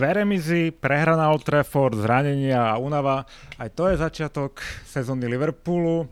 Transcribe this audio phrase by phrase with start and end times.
[0.00, 3.28] Dve remizy, prehra na Old Trafford, zranenia a únava.
[3.60, 4.56] Aj to je začiatok
[4.88, 6.08] sezóny Liverpoolu.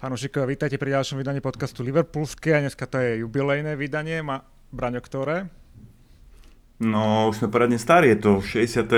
[0.00, 4.24] Fanúšikovia, vítajte pri ďalšom vydaní podcastu Liverpoolské a dneska to je jubilejné vydanie.
[4.24, 4.40] Ma,
[4.72, 5.52] Braňo, ktoré?
[6.80, 8.88] No, už sme poradne starí, je to 60.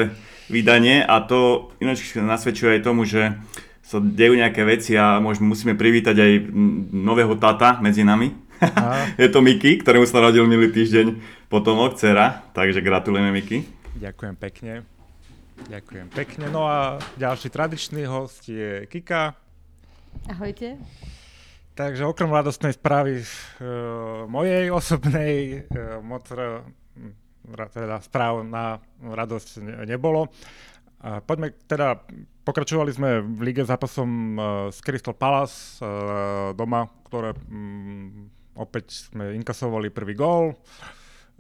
[0.55, 3.35] vydanie a to ináč nasvedčuje aj tomu, že
[3.83, 6.33] sa dejú nejaké veci a môžeme, musíme privítať aj
[6.95, 8.31] nového tata medzi nami.
[9.19, 11.07] je to Miki, ktorému sa rodil milý týždeň
[11.51, 13.76] potom dcera, takže gratulujeme Miki.
[13.97, 14.85] Ďakujem pekne.
[15.73, 16.53] Ďakujem pekne.
[16.53, 19.33] No a ďalší tradičný host je Kika.
[20.29, 20.77] Ahojte.
[21.73, 26.61] Takže okrem radostnej správy uh, mojej osobnej, uh, moc uh,
[27.73, 30.29] teda správ na radosť ne, nebolo.
[31.01, 32.01] Uh, poďme teda,
[32.45, 39.33] pokračovali sme v lige zápasom uh, s Crystal Palace uh, doma, ktoré um, opäť sme
[39.37, 40.53] inkasovali prvý gól.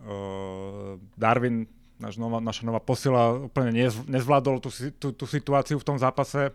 [0.00, 5.86] Uh, Darwin náš nová, naša nová posila úplne nez, nezvládol tú, tú, tú situáciu v
[5.86, 6.53] tom zápase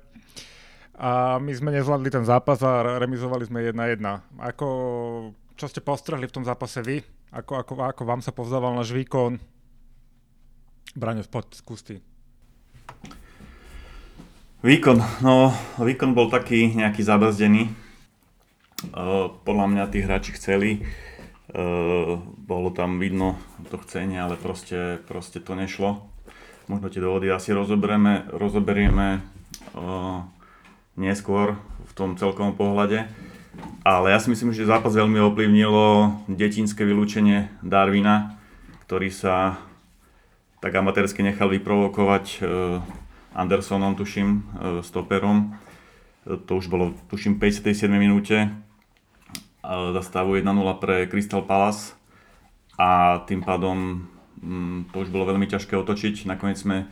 [1.01, 4.05] a my sme nezvládli ten zápas a remizovali sme 1-1.
[4.37, 4.67] Ako,
[5.57, 7.01] čo ste postrehli v tom zápase vy?
[7.33, 9.41] Ako, ako, ako vám sa povzdával náš výkon?
[10.93, 11.81] Braňo, poď, skús.
[14.61, 15.49] Výkon, no
[15.81, 17.71] výkon bol taký nejaký zabrzdený.
[18.93, 20.85] Uh, podľa mňa tí hráči chceli,
[22.47, 23.35] bolo tam vidno
[23.67, 26.07] to chcenie, ale proste, proste to nešlo.
[26.71, 29.19] Možno tie dôvody asi rozoberieme, rozoberieme
[29.75, 30.23] uh,
[30.95, 33.11] neskôr v tom celkovom pohľade.
[33.83, 38.39] Ale ja si myslím, že zápas veľmi ovplyvnilo detinské vylúčenie Darwina,
[38.87, 39.59] ktorý sa
[40.63, 42.79] tak amatérsky nechal vyprovokovať uh,
[43.31, 44.43] Andersonom, tuším,
[44.83, 45.55] stoperom.
[46.27, 48.51] To už bolo, tuším, 57 minúte
[49.61, 50.49] za stavu 1-0
[50.81, 51.93] pre Crystal Palace
[52.81, 54.09] a tým pádom
[54.41, 56.25] mm, to už bolo veľmi ťažké otočiť.
[56.25, 56.89] Nakoniec sme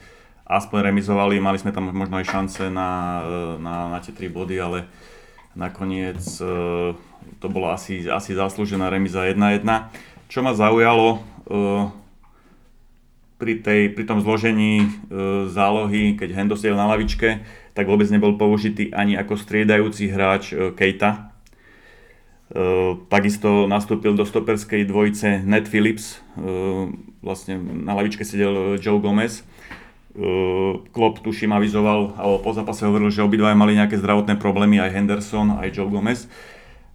[0.50, 4.56] aspoň remizovali, mali sme tam možno aj šance na, e, na, na tie 3 body,
[4.58, 4.90] ale
[5.53, 6.46] nakoniec e,
[7.41, 9.66] to bolo asi, asi zaslúžená remiza 1-1.
[10.29, 11.19] Čo ma zaujalo e,
[13.38, 14.91] pri, tej, pri tom zložení
[15.47, 17.40] zálohy, keď Hendo na lavičke,
[17.72, 21.28] tak vôbec nebol použitý ani ako striedajúci hráč Kejta,
[23.13, 26.89] takisto nastúpil do stoperskej dvojice Ned Phillips, eh,
[27.21, 29.45] vlastne na lavičke sedel Joe Gomez.
[30.17, 34.93] Eh, Klopp tuším avizoval, alebo po zápase hovoril, že obidvaja mali nejaké zdravotné problémy, aj
[34.97, 36.25] Henderson, aj Joe Gomez.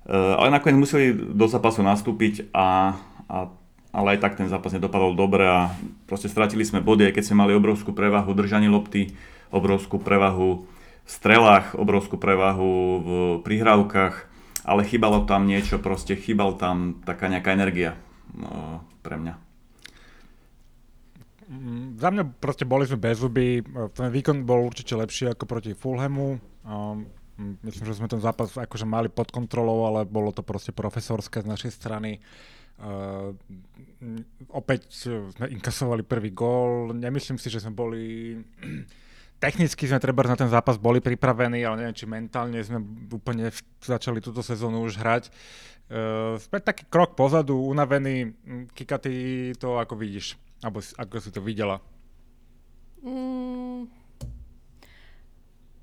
[0.05, 2.93] Ale nakoniec museli do zápasu nastúpiť, a,
[3.25, 3.49] a,
[3.89, 5.73] ale aj tak ten zápas nedopadol dobre a
[6.05, 9.17] proste stratili sme body, aj keď sme mali obrovskú prevahu držaní lopty,
[9.49, 13.09] obrovskú prevahu v strelách, obrovskú prevahu v
[13.49, 14.34] prihrávkach
[14.65, 18.01] ale chýbalo tam niečo, proste chýbal tam taká nejaká energia
[18.33, 19.35] no, pre mňa.
[21.45, 23.61] Mm, za mňa proste boli sme bez zuby,
[23.93, 26.41] ten výkon bol určite lepší ako proti Fulhamu.
[26.65, 27.05] Um,
[27.61, 31.51] myslím, že sme ten zápas akože mali pod kontrolou, ale bolo to proste profesorské z
[31.53, 32.25] našej strany.
[32.81, 33.37] Uh,
[34.51, 38.35] opäť sme inkasovali prvý gól, nemyslím si, že sme boli
[39.45, 42.81] technicky sme treba na ten zápas boli pripravení, ale neviem, či mentálne sme
[43.13, 43.53] úplne
[43.85, 45.29] začali túto sezónu už hrať.
[45.85, 48.33] Uh, sme taký krok pozadu, unavený.
[48.33, 49.13] Hm, Kika, ty
[49.61, 50.41] to ako vidíš?
[50.65, 51.77] Alebo ako si to videla?
[53.05, 53.85] Mm,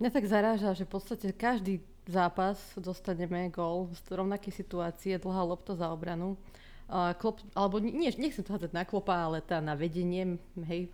[0.02, 5.78] mňa tak zaráža, že v podstate každý zápas dostaneme gól z rovnakej situácie, dlhá lopta
[5.78, 6.34] za obranu.
[6.90, 10.90] Uh, klop, alebo nie, nechcem to hádzať na klopa, ale tá na vedenie, hej,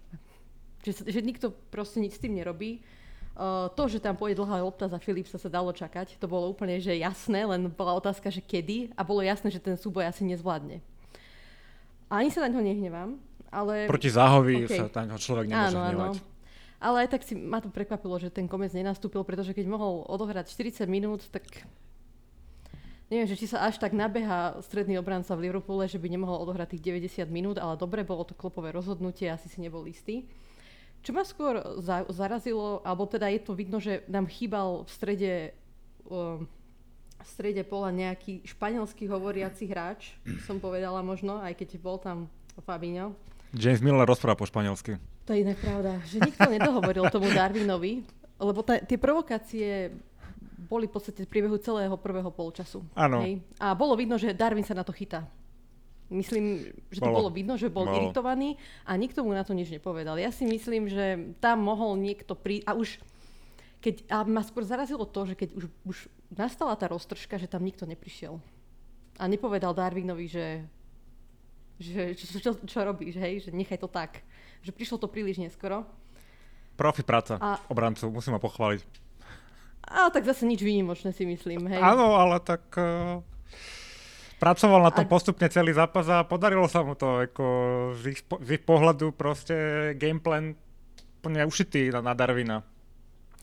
[0.88, 2.80] že, že nikto proste nič s tým nerobí.
[3.38, 6.82] Uh, to, že tam pôjde dlhá lopta za Philipsa sa dalo čakať, to bolo úplne
[6.82, 10.82] že jasné, len bola otázka, že kedy a bolo jasné, že ten súboj asi nezvládne.
[12.10, 13.14] A ani sa na ňo nehnevám,
[13.54, 13.86] ale...
[13.86, 14.90] Proti záhovi okay.
[14.90, 16.16] sa na ňo človek nemôže áno, hnevať.
[16.18, 16.36] Áno.
[16.78, 20.50] Ale aj tak si ma to prekvapilo, že ten komec nenastúpil, pretože keď mohol odohrať
[20.50, 21.46] 40 minút, tak
[23.10, 26.78] neviem, že či sa až tak nabeha stredný obranca v Liverpoole, že by nemohol odohrať
[26.78, 30.30] tých 90 minút, ale dobre, bolo to klopové rozhodnutie, asi si nebol istý.
[31.08, 35.34] Čo ma skôr za, zarazilo, alebo teda je to vidno, že nám chýbal v strede,
[36.12, 36.44] um,
[37.16, 42.28] v strede pola nejaký španielský hovoriaci hráč, som povedala možno, aj keď bol tam
[42.60, 43.16] Fabinho.
[43.56, 45.00] James Miller rozpráva po španielsky.
[45.24, 48.04] To je inak pravda, že nikto nedohovoril tomu Darwinovi,
[48.36, 49.96] lebo ta, tie provokácie
[50.68, 52.84] boli v podstate v priebehu celého prvého polčasu.
[52.92, 53.24] Áno.
[53.64, 55.24] A bolo vidno, že Darwin sa na to chytá.
[56.08, 58.00] Myslím, že to bolo, bolo vidno, že bol bolo.
[58.00, 58.56] iritovaný
[58.88, 60.16] a nikto mu na to nič nepovedal.
[60.16, 62.90] Ja si myslím, že tam mohol niekto prísť a už
[63.84, 65.98] keď, a ma skôr zarazilo to, že keď už, už
[66.34, 68.40] nastala tá roztržka, že tam nikto neprišiel.
[69.20, 70.46] A nepovedal Darwinovi, že
[71.78, 74.26] že čo, čo, čo robíš, hej, že nechaj to tak.
[74.66, 75.86] Že prišlo to príliš neskoro.
[76.74, 77.62] Profi práca a...
[77.70, 78.82] obrancu, musím ho pochváliť.
[79.88, 81.80] A tak zase nič výnimočné si myslím, hej.
[81.80, 83.22] Áno, ale tak uh,
[84.38, 85.12] pracoval na tom a...
[85.12, 87.46] postupne celý zápas a podarilo sa mu to, ako
[87.98, 89.56] z ich, z ich pohľadu proste
[89.98, 90.58] gameplan
[91.22, 92.62] plne ušitý na, na Darwina.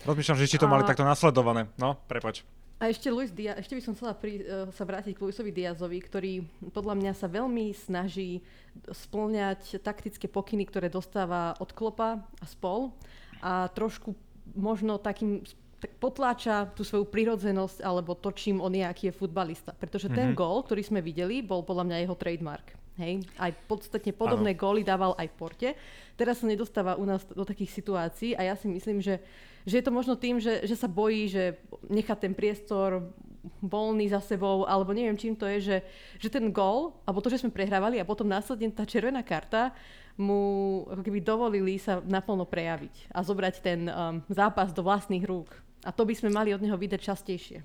[0.03, 0.71] Rozmýšľam, že či to a...
[0.71, 1.71] mali takto nasledované.
[1.79, 2.43] No, prepač.
[2.75, 5.95] A ešte Luis Diaz, ešte by som chcela pri, uh, sa vrátiť k Luisovi Diazovi,
[6.03, 6.33] ktorý
[6.75, 8.43] podľa mňa sa veľmi snaží
[8.91, 12.91] splňať taktické pokyny, ktoré dostáva od Klopa a spol
[13.39, 14.11] a trošku
[14.59, 19.71] možno takým tak potláča tú svoju prirodzenosť alebo to, čím on je, aký je futbalista.
[19.73, 20.19] Pretože mm-hmm.
[20.19, 20.37] ten mhm.
[20.37, 22.67] gól, ktorý sme videli, bol podľa mňa jeho trademark.
[22.95, 23.27] Hej?
[23.35, 24.61] Aj podstatne podobné ano.
[24.61, 25.69] góly dával aj v Porte.
[26.15, 29.19] Teraz sa nedostáva u nás do takých situácií a ja si myslím, že
[29.65, 31.57] že je to možno tým, že, že sa bojí, že
[31.89, 33.09] nechá ten priestor
[33.61, 35.77] voľný za sebou, alebo neviem čím to je, že,
[36.21, 39.73] že ten gól, alebo to, že sme prehrávali a potom následne tá červená karta
[40.15, 45.64] mu ako keby dovolili sa naplno prejaviť a zobrať ten um, zápas do vlastných rúk.
[45.85, 47.61] A to by sme mali od neho vidieť častejšie.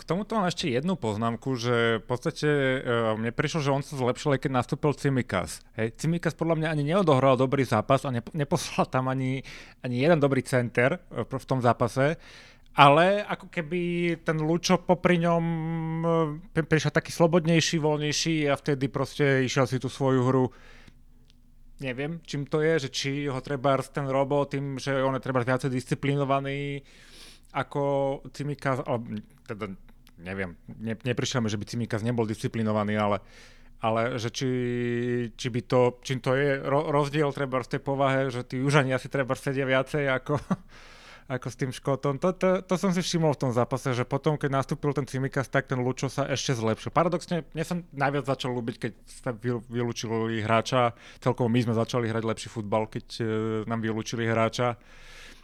[0.00, 4.00] K tomuto mám ešte jednu poznámku, že v podstate uh, mne prišlo, že on sa
[4.00, 5.60] zlepšil, keď nastúpil Cimikas.
[5.76, 9.44] Hej, Cimikas podľa mňa ani neodohral dobrý zápas a nepo, neposlal tam ani,
[9.84, 12.16] ani jeden dobrý center uh, v tom zápase.
[12.72, 13.80] Ale ako keby
[14.24, 15.44] ten Lučo popri ňom
[16.00, 20.46] uh, prišiel taký slobodnejší, voľnejší a vtedy proste išiel si tú svoju hru
[21.80, 25.40] neviem, čím to je, že či ho treba ten robot tým, že on je treba
[25.40, 26.84] viacej disciplinovaný
[27.50, 27.82] ako
[28.30, 29.74] Cimikas, ale teda
[30.22, 33.18] neviem, ne, neprišiel mi, že by Cimikas nebol disciplinovaný, ale,
[33.80, 34.48] ale že či,
[35.34, 38.92] či by to, čím to je ro, rozdiel treba v tej povahe, že tí južani
[38.92, 40.36] asi treba sedia viacej ako,
[41.34, 42.20] ako s tým Škotom.
[42.20, 45.48] To, to, to som si všimol v tom zápase, že potom, keď nastúpil ten Cimikas,
[45.48, 46.92] tak ten Lučo sa ešte zlepšil.
[46.92, 49.30] Paradoxne, mne sa najviac začal ľúbiť, keď sa
[49.66, 50.92] vylúčili hráča.
[51.18, 53.26] Celkovo my sme začali hrať lepší futbal, keď uh,
[53.64, 54.76] nám vylúčili hráča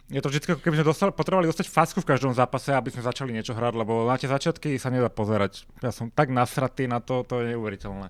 [0.07, 3.03] je to vždy, ako keby sme dostali, potrebovali dostať facku v každom zápase, aby sme
[3.03, 5.67] začali niečo hrať, lebo na tie začiatky sa nedá pozerať.
[5.83, 8.07] Ja som tak nasratý na to, to je neuveriteľné.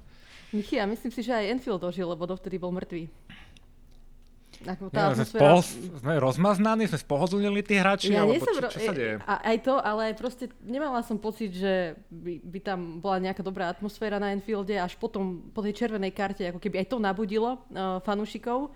[0.54, 3.10] Michy, ja myslím si, že aj Enfield dožil, lebo dovtedy bol mŕtvý.
[4.66, 5.62] Ako tá ja, atmosféra...
[5.62, 9.22] sme, sme rozmaznaní, sme spohodlnili tí hráči, ja alebo čo, čo sa deje?
[9.22, 13.70] A, aj to, ale proste nemala som pocit, že by, by tam bola nejaká dobrá
[13.70, 18.02] atmosféra na Enfielde, až potom po tej červenej karte, ako keby aj to nabudilo uh,
[18.02, 18.74] fanúšikov.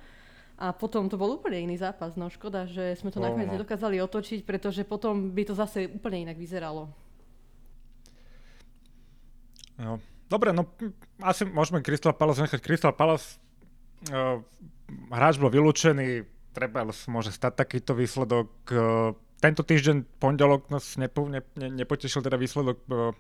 [0.62, 2.14] A potom to bol úplne iný zápas.
[2.14, 3.58] No škoda, že sme to oh, nakoniec no.
[3.58, 6.94] nedokázali otočiť, pretože potom by to zase úplne inak vyzeralo.
[9.82, 9.98] No.
[10.30, 10.70] Dobre, no
[11.20, 12.62] asi môžeme Crystal Palace nechať.
[12.62, 13.42] Crystal Palace
[14.14, 14.40] uh,
[15.10, 18.48] hráč bol vylúčený, treba môže stať takýto výsledok.
[18.70, 23.12] Uh, tento týždeň, pondelok, nás nepo, ne, ne, nepotešil teda výsledok uh,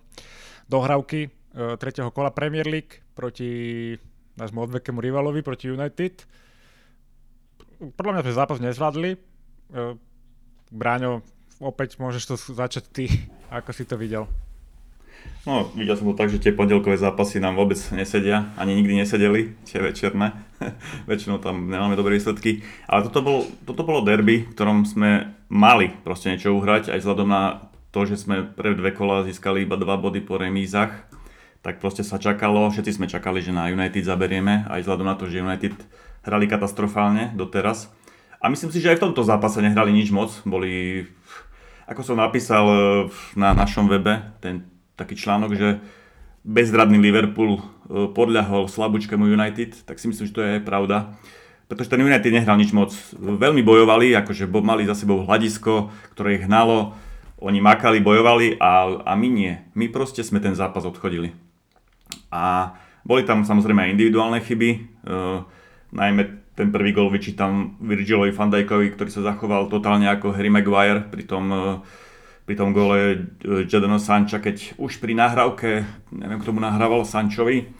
[0.69, 3.91] dohrávky uh, tretieho kola Premier League proti
[4.37, 6.23] nášmu odvekému rivalovi, proti United
[7.81, 9.11] podľa mňa sme zápas nezvládli.
[9.15, 9.19] E,
[10.69, 11.25] Bráňo,
[11.57, 13.05] opäť môžeš to začať ty,
[13.57, 14.29] ako si to videl.
[15.45, 19.57] No, videl som to tak, že tie pondelkové zápasy nám vôbec nesedia, ani nikdy nesedeli,
[19.65, 20.37] tie večerné.
[21.09, 22.61] Väčšinou tam nemáme dobré výsledky.
[22.85, 27.29] Ale toto, bol, toto bolo derby, v ktorom sme mali proste niečo uhrať, aj vzhľadom
[27.29, 31.09] na to, že sme pre dve kola získali iba dva body po remízach.
[31.61, 35.29] Tak proste sa čakalo, všetci sme čakali, že na United zaberieme, aj vzhľadom na to,
[35.29, 35.77] že United
[36.21, 37.89] hrali katastrofálne doteraz.
[38.41, 40.33] A myslím si, že aj v tomto zápase nehrali nič moc.
[40.45, 41.05] Boli,
[41.85, 42.77] ako som napísal e,
[43.37, 44.65] na našom webe, ten
[44.97, 45.77] taký článok, že
[46.41, 47.61] bezradný Liverpool e,
[48.09, 51.13] podľahol slabúčkému United, tak si myslím, že to je pravda.
[51.69, 52.91] Pretože ten United nehral nič moc.
[53.15, 56.97] Veľmi bojovali, akože mali za sebou hľadisko, ktoré ich hnalo.
[57.41, 59.53] Oni makali, bojovali a, a my nie.
[59.77, 61.31] My proste sme ten zápas odchodili.
[62.27, 62.75] A
[63.07, 64.69] boli tam samozrejme aj individuálne chyby.
[65.91, 70.47] Uh, Najmä ten prvý gol vyčítam Virgilovi van Dijkovi, ktorý sa zachoval totálne ako Harry
[70.47, 71.59] Maguire pri tom, e,
[72.47, 73.17] pri tom gole e,
[73.67, 75.83] Jadona Sancha, keď už pri nahrávke,
[76.15, 77.71] neviem kto mu nahrával Sančovi,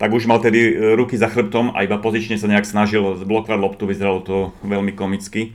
[0.00, 3.60] tak už mal tedy e, ruky za chrbtom a iba pozične sa nejak snažil zblokovať
[3.60, 5.52] loptu, vyzeralo to veľmi komicky.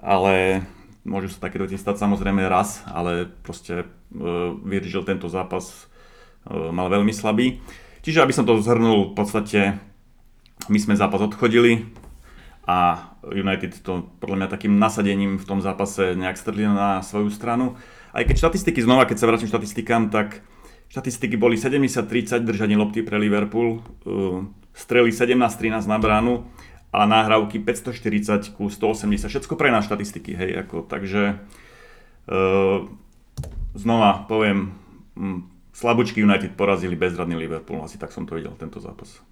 [0.00, 0.64] Ale
[1.04, 3.84] môžu sa takéto stať samozrejme raz, ale proste
[4.64, 5.84] Virgil tento zápas
[6.48, 7.60] mal veľmi slabý.
[8.00, 9.89] Čiže aby som to zhrnul, v podstate
[10.68, 11.88] my sme zápas odchodili
[12.68, 17.80] a United to podľa mňa takým nasadením v tom zápase nejak strhli na svoju stranu.
[18.10, 20.42] Aj keď štatistiky znova, keď sa vrátim štatistikám, tak
[20.90, 24.42] štatistiky boli 70-30 držanie lopty pre Liverpool, uh,
[24.74, 26.46] strely 17-13 na bránu
[26.90, 31.38] a náhrávky 540 ku 180, všetko pre nás štatistiky, hej, ako, takže
[32.26, 32.82] uh,
[33.78, 34.74] znova poviem,
[35.14, 39.22] um, slabúčky United porazili bezradný Liverpool, asi tak som to videl tento zápas.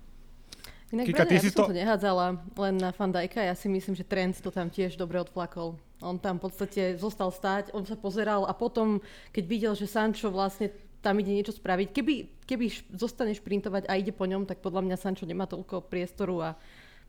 [0.89, 1.69] Inak Kika, ty ja si to...
[1.69, 5.77] to nehádzala len na Fandajka, ja si myslím, že Trent to tam tiež dobre odflakol.
[6.01, 9.03] On tam v podstate zostal stáť, on sa pozeral a potom,
[9.35, 10.73] keď videl, že Sancho vlastne
[11.05, 12.15] tam ide niečo spraviť, keby,
[12.49, 12.67] keby
[12.97, 16.51] zostane šprintovať a ide po ňom, tak podľa mňa Sancho nemá toľko priestoru a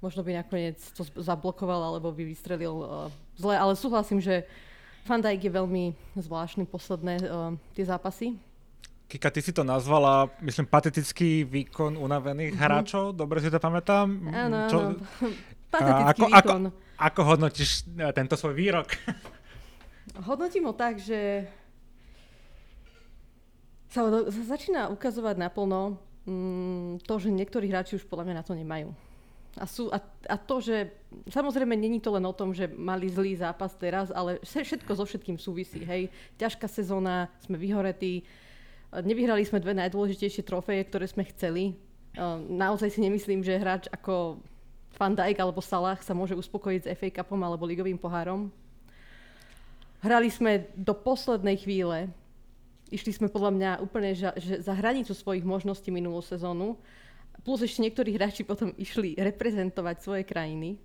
[0.03, 2.87] možno by nakoniec to zablokoval alebo by vystrelil uh,
[3.39, 4.43] zle, ale súhlasím, že
[5.07, 5.83] Fandajk je veľmi
[6.19, 8.35] zvláštny posledné uh, tie zápasy
[9.09, 12.61] Kika, ty si to nazvala, myslím, patetický výkon unavených mm-hmm.
[12.69, 14.05] hráčov, dobre si to pamätám?
[14.29, 14.77] Áno, Čo...
[14.77, 15.01] áno.
[15.73, 16.61] Patetický ako, výkon.
[16.69, 18.93] Ako, ako hodnotíš e, tento svoj výrok?
[20.29, 21.49] Hodnotím ho tak, že
[23.89, 25.97] sa začína ukazovať naplno
[26.29, 28.93] mm, to, že niektorí hráči už podľa mňa na to nemajú.
[29.57, 29.97] A, sú, a,
[30.29, 30.93] a to, že
[31.33, 35.41] samozrejme není to len o tom, že mali zlý zápas teraz, ale všetko so všetkým
[35.41, 35.81] súvisí.
[35.81, 36.13] Hej.
[36.37, 38.21] Ťažká sezóna, sme vyhoretí,
[38.89, 41.77] Nevyhrali sme dve najdôležitejšie trofeje, ktoré sme chceli.
[42.49, 44.41] Naozaj si nemyslím, že hráč ako
[44.97, 48.49] Van Dijk alebo Salah sa môže uspokojiť s FA Cupom alebo ligovým pohárom.
[50.01, 52.09] Hrali sme do poslednej chvíle.
[52.89, 56.73] Išli sme podľa mňa úplne že, že za hranicu svojich možností minulú sezónu.
[57.45, 60.81] Plus ešte niektorí hráči potom išli reprezentovať svoje krajiny.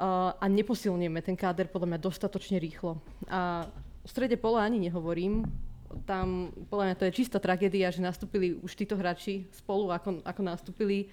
[0.00, 3.02] Uh, a neposilňujeme ten káder podľa mňa dostatočne rýchlo.
[3.26, 3.66] A
[4.00, 5.44] v strede pola ani nehovorím
[6.06, 10.40] tam podľa mňa to je čistá tragédia, že nastúpili už títo hráči spolu, ako, ako
[10.42, 11.10] nastúpili.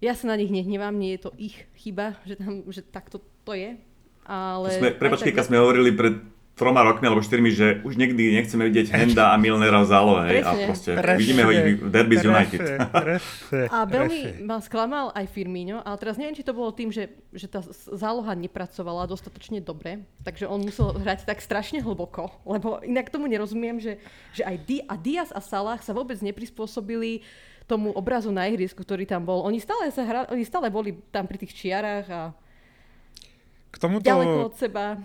[0.00, 3.52] Ja sa na nich nehnevám, nie je to ich chyba, že, tam, že takto to
[3.52, 3.76] je.
[4.24, 4.68] Ale...
[4.80, 6.16] Sme, prepačky, keď sme hovorili pred
[6.54, 10.26] troma rokmi alebo štyrmi, že už nikdy nechceme vidieť Henda a Milnera v zálohe.
[10.30, 12.62] Hej, a proste presne, vidíme ho ich v Derby z United.
[12.94, 17.10] Presne, a veľmi ma sklamal aj Firmino, ale teraz neviem, či to bolo tým, že,
[17.34, 17.58] že tá
[17.90, 23.82] záloha nepracovala dostatočne dobre, takže on musel hrať tak strašne hlboko, lebo inak tomu nerozumiem,
[23.82, 23.98] že,
[24.30, 27.26] že aj Di- a Diaz a Salah sa vôbec neprispôsobili
[27.66, 29.42] tomu obrazu na ihrisku, ktorý tam bol.
[29.42, 32.20] Oni stále, sa hra, oni stále boli tam pri tých čiarách a
[33.74, 34.06] K tomuto...
[34.06, 35.02] ďaleko od seba.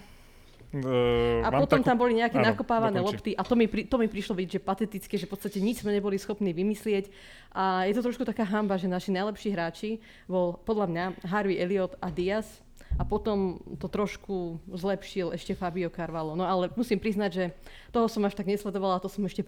[0.69, 1.89] Uh, a potom takú...
[1.89, 3.17] tam boli nejaké áno, nakopávané dokončí.
[3.17, 5.81] lopty a to mi, pri, to mi prišlo byť, že patetické, že v podstate nič
[5.81, 7.09] sme neboli schopní vymyslieť
[7.57, 9.97] a je to trošku taká hamba, že naši najlepší hráči
[10.29, 12.61] bol podľa mňa Harvey Elliot a Diaz
[12.97, 16.37] a potom to trošku zlepšil ešte Fabio Carvalho.
[16.37, 17.45] No ale musím priznať, že
[17.89, 19.41] toho som až tak nesledovala, to som ešte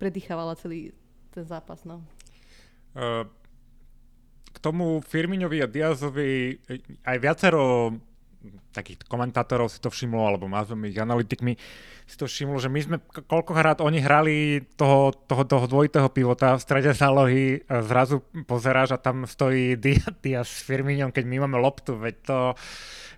[0.00, 0.96] predýchávala celý
[1.36, 1.84] ten zápas.
[1.84, 2.00] No.
[2.96, 3.28] Uh,
[4.52, 6.60] k tomu Firminovi a Diazovi
[7.04, 7.92] aj viacero
[8.72, 11.54] takých komentátorov si to všimlo, alebo nazveme ich analytikmi,
[12.08, 16.64] si to všimlo, že my sme koľkokrát oni hrali toho, toho, toho dvojitého pivota v
[16.64, 19.78] strede zálohy, zrazu pozeráš a tam stojí
[20.22, 22.38] Diaz s Firminiom, keď my máme loptu, veď to...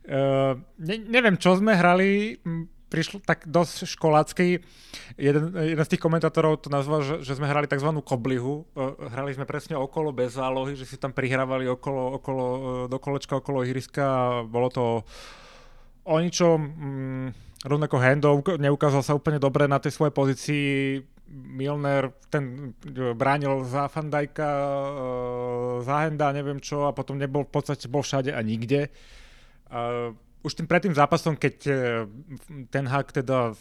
[0.04, 2.36] Uh, ne, neviem, čo sme hrali,
[2.88, 4.62] prišlo tak dosť školácky.
[5.18, 7.90] Jeden, jeden z tých komentátorov to nazval, že, že sme hrali tzv.
[8.04, 8.68] koblihu.
[9.10, 12.44] Hrali sme presne okolo bez zálohy, že si tam prihrávali okolo, okolo,
[12.86, 14.84] do kolečka okolo ihriska a bolo to
[16.04, 16.58] o ničom.
[16.60, 17.28] Mm,
[17.64, 20.66] rovnako Hendov neukázal sa úplne dobre na tej svojej pozícii.
[21.34, 24.68] Milner ten e, bránil za Fandajka, e,
[25.82, 28.92] za Henda, neviem čo, a potom nebol v podstate bol všade a nikde
[30.44, 31.74] už tým pred tým zápasom, keď e,
[32.68, 33.56] ten hak teda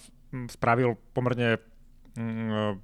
[0.51, 1.63] spravil pomerne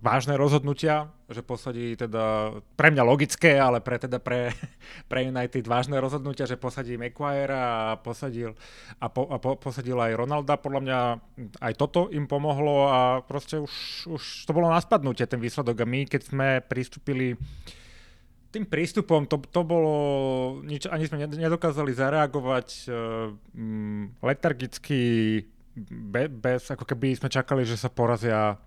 [0.01, 4.49] vážne rozhodnutia, že posadí teda pre mňa logické, ale pre teda pre,
[5.11, 8.57] pre United vážne rozhodnutia, že posadí Maguire a posadil,
[8.97, 10.57] a, po, a po, posadil aj Ronalda.
[10.57, 10.99] Podľa mňa
[11.61, 13.73] aj toto im pomohlo a proste už,
[14.09, 17.78] už to bolo na spadnutie ten výsledok a my keď sme pristúpili uh,
[18.49, 19.93] tým prístupom to, to bolo,
[20.65, 23.29] nič, ani sme nedokázali zareagovať uh,
[24.25, 25.01] letargicky,
[25.85, 28.57] be, bez, ako keby sme čakali, že sa porazia,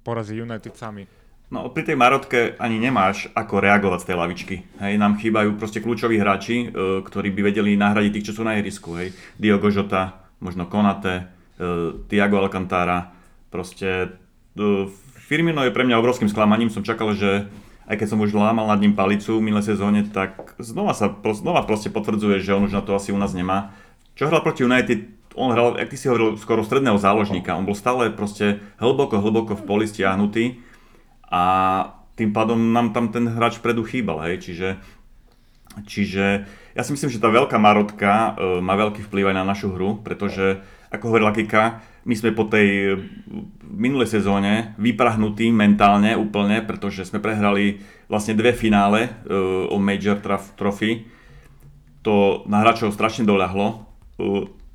[0.00, 1.04] porazí United sami.
[1.46, 4.56] No pri tej Marotke ani nemáš ako reagovať z tej lavičky.
[4.82, 8.56] Hej, nám chýbajú proste kľúčoví hráči, uh, ktorí by vedeli nahradiť tých, čo sú na
[8.56, 8.96] ihrisku.
[8.96, 9.12] Hej.
[9.36, 11.28] Diogo Jota, možno Konate,
[11.60, 13.12] uh, Tiago Alcantara.
[13.52, 14.16] Proste
[14.56, 14.88] uh,
[15.26, 16.72] Firmino je pre mňa obrovským sklamaním.
[16.72, 17.46] Som čakal, že
[17.86, 21.62] aj keď som už lámal nad ním palicu v minulé sezóne, tak znova sa znova
[21.62, 23.74] proste potvrdzuje, že on už na to asi u nás nemá.
[24.18, 25.06] Čo hral proti United,
[25.38, 27.54] on hral, jak ty si hovoril, skoro stredného záložníka.
[27.54, 30.58] On bol stále proste hlboko, hlboko v poli stiahnutý
[31.28, 31.42] a
[32.16, 34.68] tým pádom nám tam ten hráč vpredu chýbal, hej, čiže
[35.84, 39.72] Čiže ja si myslím, že tá veľká marotka e, má veľký vplyv aj na našu
[39.72, 40.60] hru, pretože,
[40.92, 43.00] ako hovorila Kika, my sme po tej
[43.66, 50.22] minulej sezóne vyprahnutí mentálne úplne, pretože sme prehrali vlastne dve finále uh, o Major
[50.54, 51.10] Trophy.
[52.06, 53.82] To na hráčov strašne doľahlo.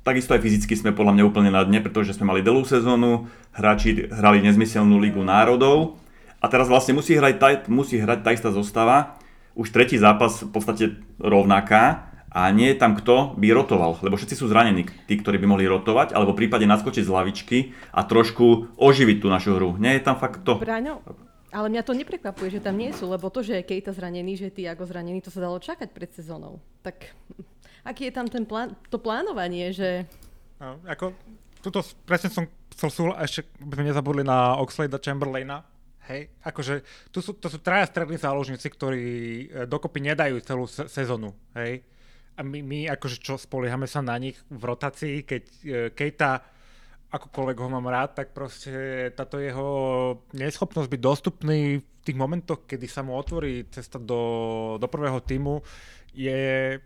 [0.04, 4.12] Takisto aj fyzicky sme podľa mňa úplne na dne, pretože sme mali dlhú sezónu, hráči
[4.12, 5.96] hrali nezmyselnú ligu národov
[6.42, 9.16] a teraz vlastne musí hrať tá, musí hrať tá istá zostava
[9.54, 10.84] už tretí zápas v podstate
[11.20, 15.46] rovnaká a nie je tam kto by rotoval, lebo všetci sú zranení, tí, ktorí by
[15.46, 17.58] mohli rotovať, alebo v prípade naskočiť z lavičky
[17.92, 19.76] a trošku oživiť tú našu hru.
[19.76, 20.56] Nie je tam fakt to.
[20.56, 21.04] Braňo,
[21.52, 24.48] ale mňa to neprekvapuje, že tam nie sú, lebo to, že je Kejta zranený, že
[24.48, 26.64] je Tiago zranený, to sa dalo čakať pred sezónou.
[26.80, 27.12] Tak
[27.84, 30.08] aký je tam ten plán, to plánovanie, že...
[30.56, 31.12] No, ako,
[31.60, 35.68] tuto presne som chcel súhla, ešte by sme nezabudli na Oxlade Chamberlaina,
[36.12, 36.74] Hej, akože
[37.08, 41.80] tu sú, to sú traja strední záložníci, ktorí e, dokopy nedajú celú se- sezónu, hej.
[42.36, 46.40] A my, my akože čo, spoliehame sa na nich v rotácii, keď uh, Kejta
[47.12, 48.72] akokoľvek ho mám rád, tak proste
[49.12, 49.68] táto jeho
[50.32, 54.20] neschopnosť byť dostupný v tých momentoch, kedy sa mu otvorí cesta do,
[54.80, 55.60] do prvého týmu,
[56.16, 56.80] je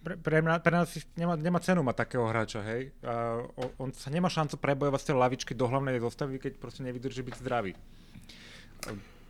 [0.00, 0.88] pre, pre, mňa, pre nás
[1.20, 2.96] nemá, nemá cenu mať takého hráča, hej.
[3.04, 3.44] A
[3.76, 7.36] on sa nemá šancu prebojovať z tej lavičky do hlavnej zostavy, keď proste nevydrží byť
[7.44, 7.76] zdravý.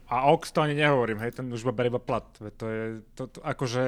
[0.08, 2.24] A Ox to ani nehovorím, hej, ten už berie iba plat.
[2.40, 3.84] To je, to, to, akože,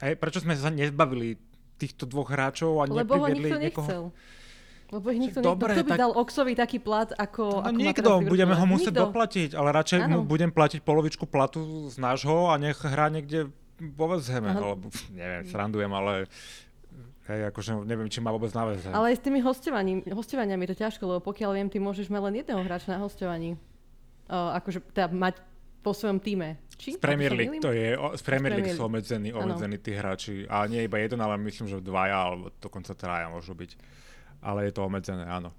[0.00, 1.36] hej, prečo sme sa nezbavili
[1.76, 3.84] týchto dvoch hráčov a Lebo ho nepriviedli nikto niekoho?
[3.84, 4.04] nechcel.
[4.94, 5.84] Lebo ich nikto Dobre, nechcel.
[5.84, 9.04] Kto by tak- dal Oxovi taký plat, ako, No ako nikto, budeme ho musieť Nikto.
[9.10, 10.28] doplatiť, ale radšej mu Áno.
[10.28, 14.06] budem platiť polovičku platu z nášho a nech hrá niekde vo
[14.54, 14.60] Aha.
[14.64, 16.30] alebo neviem, srandujem, ale
[17.26, 18.54] hej, akože neviem, či má vôbec
[18.86, 18.94] Ham.
[18.96, 19.40] Ale aj s tými
[20.62, 23.58] je to ťažko, lebo pokiaľ viem, ty môžeš mať len jedného hráča na hosťovaní.
[24.24, 25.36] Uh, akože teda mať
[25.84, 26.56] po svojom týme.
[26.80, 26.96] Či?
[26.96, 30.48] Z Premier League to je, o, z Premier League sú obmedzení, obmedzení tí hráči.
[30.48, 33.76] A nie iba jeden, ale myslím, že dvaja, alebo dokonca traja môžu byť.
[34.40, 35.52] Ale je to obmedzené, áno.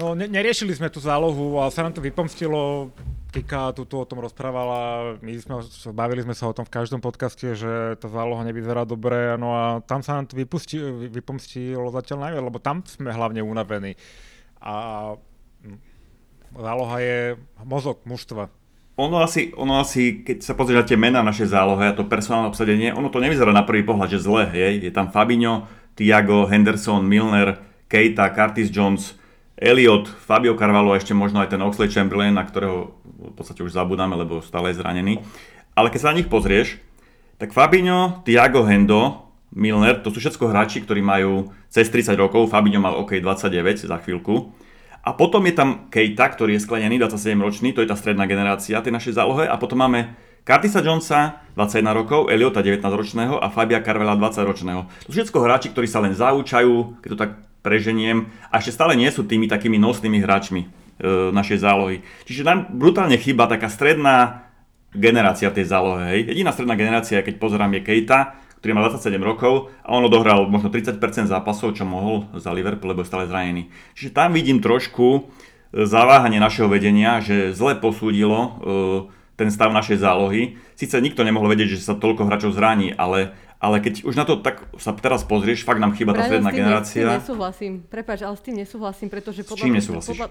[0.00, 2.88] No, ne, neriešili sme tú zálohu, ale sa nám to vypomstilo.
[3.28, 5.60] Kika tu, tu o tom rozprávala, my sme,
[5.92, 9.64] bavili sme sa o tom v každom podcaste, že tá záloha nevyzerá dobre, no a
[9.84, 13.96] tam sa nám to vypusti, vy- vypomstilo zatiaľ najviac, lebo tam sme hlavne unavení.
[14.60, 15.16] A
[16.56, 17.18] záloha je
[17.64, 18.48] mozog mužstva.
[19.00, 22.52] Ono asi, ono asi, keď sa pozrieš na tie mená našej zálohy a to personálne
[22.52, 25.64] obsadenie, ono to nevyzerá na prvý pohľad, že zle, je, je tam Fabinho,
[25.96, 27.56] Thiago, Henderson, Milner,
[27.88, 29.16] Keita, Curtis Jones,
[29.56, 33.72] Elliot, Fabio Carvalho a ešte možno aj ten Oxley Chamberlain, na ktorého v podstate už
[33.72, 35.24] zabudáme, lebo stále je zranený.
[35.72, 36.76] Ale keď sa na nich pozrieš,
[37.40, 42.80] tak Fabinho, Thiago, Hendo, Milner, to sú všetko hráči, ktorí majú cez 30 rokov, Fabinho
[42.80, 44.52] mal OK 29 za chvíľku.
[45.02, 48.78] A potom je tam Keita, ktorý je sklenený, 27 ročný, to je tá stredná generácia
[48.78, 49.50] tej našej zálohe.
[49.50, 50.14] A potom máme
[50.46, 54.80] Curtisa Jonesa, 21 rokov, Eliota 19 ročného a Fabia Carvela 20 ročného.
[55.06, 57.30] To sú všetko hráči, ktorí sa len zaučajú, keď to tak
[57.62, 60.68] preženiem, a ešte stále nie sú tými takými nosnými hráčmi e,
[61.30, 62.02] našej zálohy.
[62.26, 64.50] Čiže nám brutálne chýba taká stredná
[64.90, 66.10] generácia tej zálohe.
[66.10, 66.20] Hej.
[66.34, 70.70] Jediná stredná generácia, keď pozerám, je Keita, ktorý má 27 rokov a on odohral možno
[70.70, 73.66] 30% zápasov, čo mohol za Liverpool, lebo je stále zranený.
[73.98, 75.20] Čiže tam vidím trošku e,
[75.82, 78.50] zaváhanie našeho vedenia, že zle posúdilo e,
[79.34, 80.62] ten stav našej zálohy.
[80.78, 84.42] Sice nikto nemohol vedieť, že sa toľko hráčov zraní, ale, ale keď už na to
[84.42, 86.98] tak sa teraz pozrieš, fakt nám chýba tá stredná s generácia.
[86.98, 87.72] S tým nesúhlasím.
[87.86, 90.18] Prepač, ale s tým nesúhlasím, pretože podľa čím nesúhlasíš?
[90.18, 90.26] Podľa,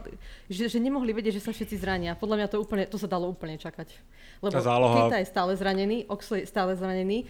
[0.51, 2.11] že, že nemohli vedieť, že sa všetci zrania.
[2.19, 3.87] Podľa mňa to úplne, to sa dalo úplne čakať.
[4.43, 7.23] Lebo Tá záloha- Keita je stále zranený, Oxley je stále zranený,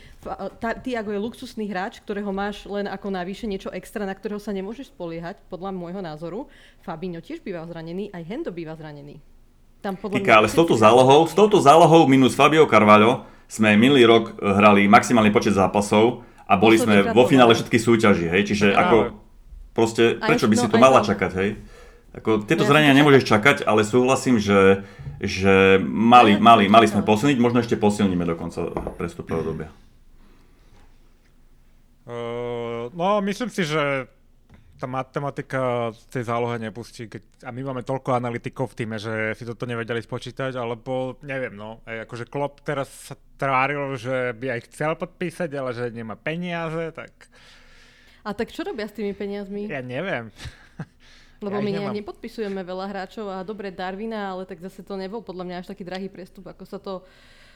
[0.82, 4.90] Tiago je luxusný hráč, ktorého máš len ako navyše niečo extra, na ktorého sa nemôžeš
[4.90, 6.50] spoliehať, podľa môjho názoru.
[6.82, 9.22] Fabinho tiež býva zranený, aj Hendo býva zranený.
[9.86, 14.08] Tam podľa Kika, ale s touto zálohou, s touto zálohou minus Fabio Carvalho sme minulý
[14.08, 18.72] rok eh, hrali maximálny počet zápasov a boli sme vo finále všetkých súťaží, hej, čiže
[18.72, 18.80] Áno.
[18.80, 18.98] ako
[19.76, 21.50] proste, prečo by si no, to mala čakať, hej?
[22.12, 24.84] Ako, tieto zranenia nemôžeš čakať, ale súhlasím, že,
[25.24, 28.68] že mali, mali, mali sme posilniť, možno ešte posilníme do konca
[29.00, 29.70] prestupového dobia.
[32.04, 34.12] Uh, no, myslím si, že
[34.82, 39.38] tá matematika z tej zálohe nepustí, keď, a my máme toľko analytikov v týme, že
[39.38, 44.58] si toto nevedeli spočítať, alebo neviem, no, aj akože Klopp teraz sa tváril, že by
[44.58, 47.14] aj chcel podpísať, ale že nemá peniaze, tak
[48.26, 49.70] A tak čo robia s tými peniazmi?
[49.70, 50.34] ja neviem.
[51.46, 51.94] Lebo Ja my nemám.
[51.94, 55.82] nepodpisujeme veľa hráčov a dobre Darwina, ale tak zase to nebol podľa mňa až taký
[55.82, 57.02] drahý prestup, ako sa to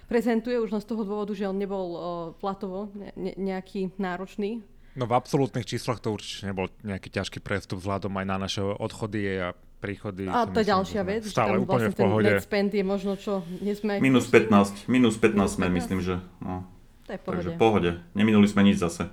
[0.05, 2.01] prezentuje už len z toho dôvodu, že on nebol o,
[2.37, 4.65] platovo ne, ne, nejaký náročný.
[4.95, 9.27] No v absolútnych číslach to určite nebol nejaký ťažký prestup vzhľadom aj na naše odchody
[9.43, 9.51] a
[9.83, 10.25] príchody.
[10.31, 12.25] A to je ďalšia vec, že Stále tam úplne vlastne v ten pohode.
[12.31, 13.99] net spend je možno čo, nie sme...
[13.99, 15.77] Minus 15, minus 15 sme, 15?
[15.77, 16.15] myslím, že.
[16.39, 16.63] No.
[17.05, 17.35] To je v pohode.
[17.37, 17.91] Takže v pohode.
[18.17, 19.11] Neminuli sme nič zase.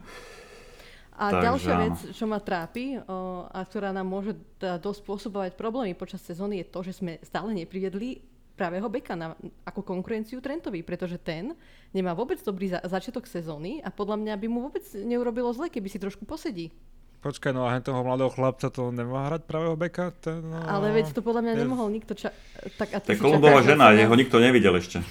[1.12, 1.83] A Takže ďalšia áno.
[1.85, 6.64] vec, čo ma trápi o, a ktorá nám môže teda dosť spôsobovať problémy počas sezóny,
[6.64, 8.25] je to, že sme stále nepriviedli
[8.62, 9.35] pravého beka na,
[9.66, 11.51] ako konkurenciu Trentovi, pretože ten
[11.90, 15.90] nemá vôbec dobrý za, začiatok sezóny a podľa mňa by mu vôbec neurobilo zle, keby
[15.90, 16.70] si trošku posedí.
[17.18, 20.11] Počkaj, no a toho mladého chlapca to nemá hrať pravého beka?
[20.16, 22.35] Ten, no, Ale veď to podľa mňa je- nemohol nikto ča-
[22.75, 25.03] tak, a ty Kolumbová čakáš, že žena, jeho nikto nevidel ešte.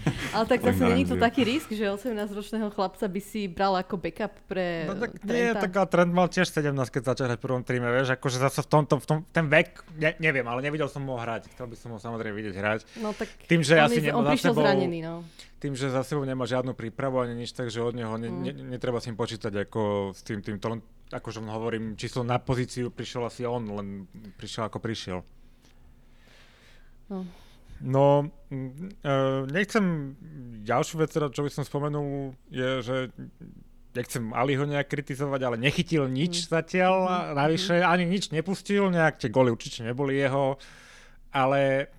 [0.34, 4.32] Ale tak zase není to taký risk, že 18-ročného chlapca by si bral ako backup
[4.48, 5.34] pre no, tak Trenta?
[5.34, 8.60] Nie, tak Trent mal tiež 17, keď začal hrať v prvom tríme, vieš, akože zase
[8.64, 11.76] v tomto, v tom, ten vek, ne, neviem, ale nevidel som ho hrať, chcel by
[11.76, 12.80] som ho samozrejme vidieť hrať.
[13.04, 15.14] No tak tým, že on, asi je, on prišiel sebou, zranený, no.
[15.62, 18.42] Tým, že za sebou nemá žiadnu prípravu ani nič, takže od neho ne, mm.
[18.42, 20.80] ne, netreba si počítať ako s tým, tým to len,
[21.12, 23.88] akože hovorím, číslo na pozíciu prišiel asi on, len
[24.40, 25.20] prišiel ako prišiel.
[27.12, 27.28] No.
[27.82, 30.14] No, uh, nechcem,
[30.62, 32.96] ďalšiu vec, teda, čo by som spomenul, je, že
[33.92, 36.48] nechcem Aliho nejak kritizovať, ale nechytil nič mm.
[36.48, 37.26] zatiaľ, mm.
[37.36, 40.56] navyše ani nič nepustil, nejak tie goly určite neboli jeho,
[41.34, 41.92] ale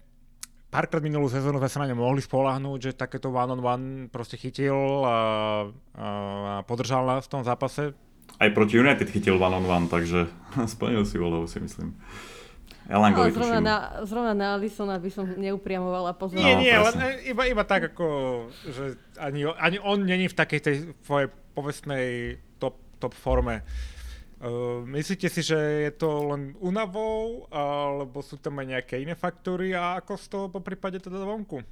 [0.74, 5.10] párkrát minulú sezónu sme sa na ňom mohli spolahnúť, že takéto one-on-one proste chytil a,
[5.12, 5.18] a,
[6.02, 7.94] a podržal nás v tom zápase.
[8.42, 10.26] Aj proti United chytil one-on-one, takže
[10.74, 11.94] splnil si úlohu si myslím.
[12.90, 16.36] Elangovi no, zrovna, na, zrovna na Alisona by som neupriamovala pozor.
[16.36, 18.08] Nie, nie, len iba, iba tak ako,
[18.68, 20.76] že ani, ani on není v takej tej
[21.08, 23.64] svojej povestnej top, top forme.
[24.44, 25.56] Uh, myslíte si, že
[25.88, 30.46] je to len únavou, alebo sú tam aj nejaké iné faktory a ako z toho
[30.52, 31.64] po prípade teda vonku?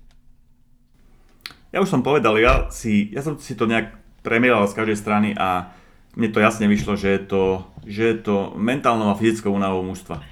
[1.75, 5.29] Ja už som povedal, ja, si, ja som si to nejak premieral z každej strany
[5.35, 5.75] a
[6.15, 7.43] mne to jasne vyšlo, že je to,
[7.83, 10.30] že je to mentálnou a fyzickou únavou mužstva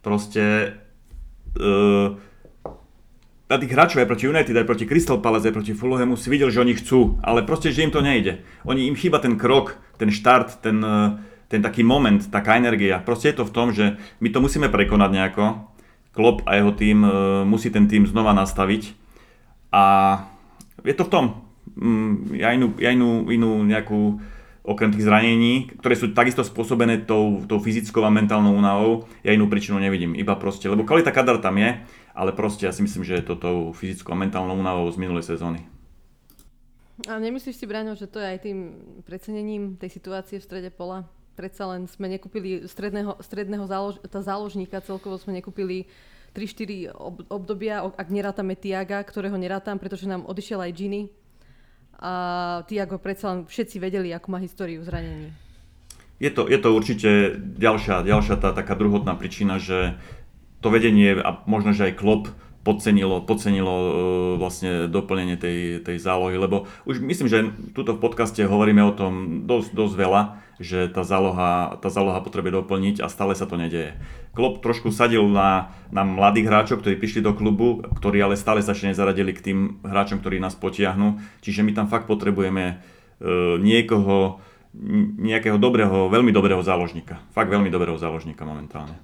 [0.00, 0.76] proste
[1.56, 2.16] uh,
[3.50, 6.54] na tých hráčov aj proti United, aj proti Crystal Palace, aj proti Fulhamu si videl,
[6.54, 8.46] že oni chcú, ale proste, že im to nejde.
[8.62, 10.78] Oni, im chýba ten krok, ten štart, ten,
[11.50, 13.02] ten taký moment, taká energia.
[13.02, 15.44] Proste je to v tom, že my to musíme prekonať nejako.
[16.14, 18.94] Klopp a jeho tým uh, musí ten tým znova nastaviť.
[19.74, 19.82] A
[20.86, 21.24] je to v tom.
[21.74, 24.18] Mm, ja inú, ja inú, inú nejakú
[24.60, 29.48] okrem tých zranení, ktoré sú takisto spôsobené tou, tou fyzickou a mentálnou únavou, ja inú
[29.48, 30.12] príčinu nevidím.
[30.12, 31.80] Iba proste, lebo kvalita kadar tam je,
[32.12, 35.24] ale proste ja si myslím, že je to tou fyzickou a mentálnou únavou z minulej
[35.24, 35.64] sezóny.
[37.08, 38.58] A nemyslíš si, Braňo, že to je aj tým
[39.08, 41.08] precenením tej situácie v strede pola?
[41.32, 45.88] Predsa len sme nekúpili stredného, stredného zálož, tá záložníka, celkovo sme nekúpili
[46.36, 46.92] 3-4
[47.32, 51.08] obdobia, ak nerátame Tiaga, ktorého nerátam, pretože nám odišiel aj Gini,
[52.00, 52.12] a
[52.64, 55.36] Tiago predsa len všetci vedeli, ako má históriu zranení.
[56.20, 57.10] Je to, je to určite
[57.60, 59.96] ďalšia, ďalšia tá taká druhotná príčina, že
[60.60, 62.28] to vedenie a možno, že aj klop
[62.60, 63.90] podcenilo, podcenilo uh,
[64.36, 69.44] vlastne doplnenie tej, tej zálohy, lebo už myslím, že tuto v podcaste hovoríme o tom
[69.48, 70.22] dosť, dosť veľa,
[70.60, 73.96] že tá záloha, tá záloha potrebuje doplniť a stále sa to nedeje.
[74.36, 78.76] Klopp trošku sadil na, na mladých hráčov, ktorí prišli do klubu, ktorí ale stále sa
[78.76, 81.16] ešte nezaradili k tým hráčom, ktorí nás potiahnu.
[81.40, 84.44] Čiže my tam fakt potrebujeme uh, niekoho,
[85.18, 87.18] nejakého dobrého, veľmi dobrého záložníka.
[87.32, 88.94] Fakt veľmi dobrého záložníka momentálne.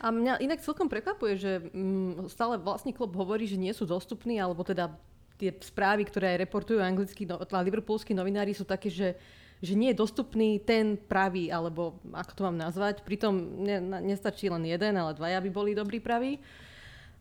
[0.00, 4.40] A mňa inak celkom prekvapuje, že mm, stále vlastný klub hovorí, že nie sú dostupní,
[4.40, 4.96] alebo teda
[5.36, 9.16] tie správy, ktoré aj reportujú anglickí, no, teda liverpoolskí novinári sú také, že
[9.60, 13.04] že nie je dostupný ten pravý, alebo ako to mám nazvať.
[13.04, 16.40] Pritom ne, nestačí len jeden, ale dvaja by boli dobrí praví.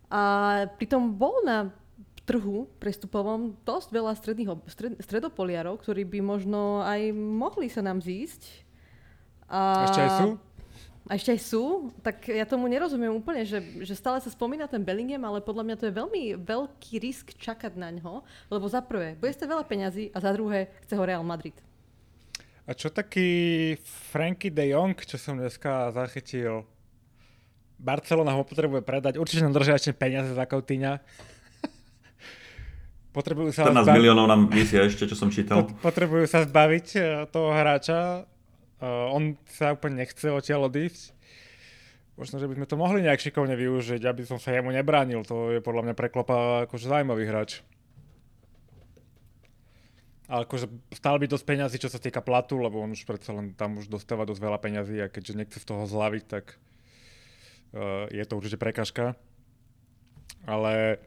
[0.07, 1.69] A pritom bol na
[2.23, 8.63] trhu prestupovom dosť veľa stredných, stred, stredopoliarov, ktorí by možno aj mohli sa nám zísť.
[9.49, 9.89] A...
[9.89, 10.29] Ešte aj sú?
[11.09, 11.65] A ešte aj sú,
[12.05, 15.75] tak ja tomu nerozumiem úplne, že, že stále sa spomína ten Bellingham, ale podľa mňa
[15.81, 18.21] to je veľmi veľký risk čakať na ňo,
[18.53, 21.57] lebo za prvé, bude ste veľa peňazí a za druhé chce ho Real Madrid.
[22.69, 23.73] A čo taký
[24.13, 26.69] Franky de Jong, čo som dneska zachytil?
[27.81, 31.01] Barcelona ho potrebuje predať, určite nám držia ešte peniaze za Coutinha.
[33.17, 33.97] Potrebujú sa 14 zbaviť...
[33.97, 35.65] miliónov nám vysia ešte, čo som čítal.
[35.81, 38.29] Potrebujú sa zbaviť eh, toho hráča
[38.79, 41.11] Uh, on sa úplne nechce odtiaľ odísť.
[42.15, 45.23] Možno, že by sme to mohli nejak šikovne využiť, aby som sa jemu nebránil.
[45.27, 47.59] To je podľa mňa preklopa akože zaujímavý hráč.
[50.29, 53.57] Ale akože stále by dosť peňazí, čo sa týka platu, lebo on už predsa len
[53.57, 56.53] tam už dostáva dosť veľa peňazí a keďže nechce z toho zlaviť, tak
[57.73, 59.17] uh, je to určite prekažka.
[60.45, 61.01] Ale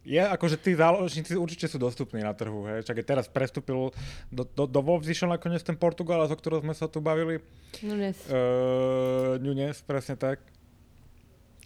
[0.00, 2.88] je, akože tí záložníci určite sú dostupní na trhu, hej.
[2.88, 3.92] Čak je teraz prestúpil
[4.32, 7.44] do, do, do Wolves išiel nakoniec ten Portugal, o ktorom sme sa tu bavili.
[7.84, 8.16] Nunes.
[8.32, 10.40] Uh, Nunes, presne tak.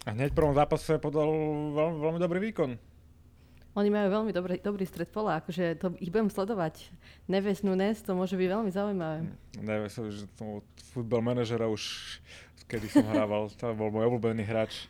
[0.03, 1.31] A hneď v prvom zápase podal
[1.71, 2.94] veľmi, veľmi dobrý výkon.
[3.75, 6.79] Oni majú veľmi dobrý, dobrý stred pola, akože to ich budem sledovať.
[7.27, 9.27] Neves Nunes, to môže byť veľmi zaujímavé.
[9.59, 10.63] Neves, že to
[10.95, 11.83] futbal manažera už,
[12.71, 14.87] kedy som hrával, to bol môj obľúbený hráč.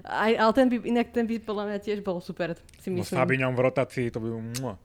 [0.00, 3.12] Aj, ale ten by, inak ten by podľa mňa tiež bol super, si no myslím.
[3.12, 4.28] No Sabiňom v rotácii, to by...
[4.64, 4.80] Mua.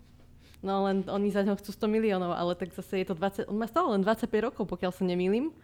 [0.60, 3.56] No len oni za ňo chcú 100 miliónov, ale tak zase je to 20, on
[3.56, 5.56] má stále len 25 rokov, pokiaľ sa nemýlim.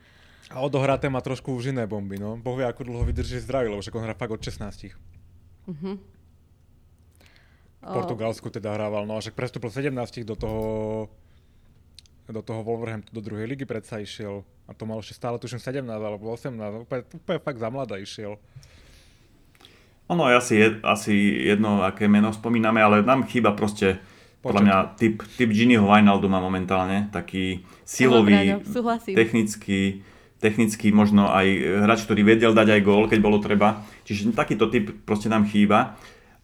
[0.48, 2.40] A odohraté má trošku už iné bomby, no.
[2.40, 4.96] Boh vie, ako dlho vydrží zdravý, lebo však on hrá fakt od 16.
[5.68, 6.00] Uh-huh.
[7.84, 9.92] V Portugalsku teda hrával, no a však prestúpil 17
[10.24, 10.64] do toho
[12.24, 15.84] do toho Wolverhampton do druhej ligy predsa išiel a to mal ešte stále tuším 17
[15.92, 18.40] alebo 18, úplne, úplne fakt za mladá išiel.
[20.08, 21.14] Ono je asi, asi
[21.52, 24.00] jedno, aké meno spomíname, ale nám chýba proste
[24.44, 28.60] podľa mňa typ, typ Ginnyho Wijnalduma momentálne, taký silový,
[29.08, 30.04] technický,
[30.44, 31.48] technicky možno aj
[31.88, 33.88] hráč, ktorý vedel dať aj gól, keď bolo treba.
[34.04, 35.96] Čiže takýto typ proste nám chýba.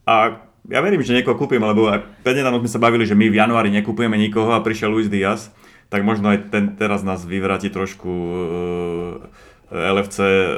[0.08, 1.88] A ja verím, že niekoho kúpim, lebo
[2.26, 5.54] prednedávno sme sa bavili, že my v januári nekúpujeme nikoho a prišiel Luis Diaz,
[5.88, 10.50] tak možno aj ten teraz nás vyvráti trošku uh, e, LFC uh, e,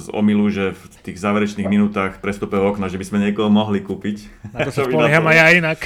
[0.00, 4.48] z omilu, že v tých záverečných minútach prestupého okna, že by sme niekoho mohli kúpiť.
[4.56, 5.80] Na to sa spolieham aj ja inak.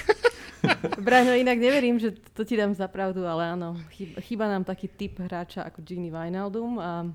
[1.03, 4.87] Braňo, inak neverím, že to ti dám za pravdu, ale áno, chýba, chýba nám taký
[4.87, 7.11] typ hráča ako Gini Wijnaldum a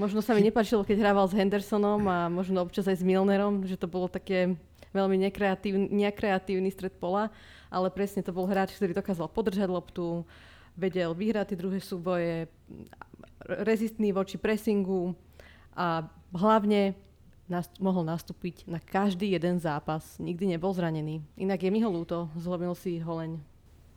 [0.00, 3.76] možno sa mi nepačilo, keď hrával s Hendersonom a možno občas aj s Milnerom, že
[3.76, 4.56] to bolo také
[4.96, 7.28] veľmi nekreatívny, nekreatívny stred pola,
[7.68, 10.24] ale presne to bol hráč, ktorý dokázal podržať loptu,
[10.72, 12.48] vedel vyhrať tie druhé súboje,
[13.44, 15.12] rezistný voči pressingu
[15.76, 16.96] a hlavne
[17.46, 20.18] nast- mohol nastúpiť na každý jeden zápas.
[20.18, 21.22] Nikdy nebol zranený.
[21.38, 23.38] Inak je mi ho ľúto, zlomil si holeň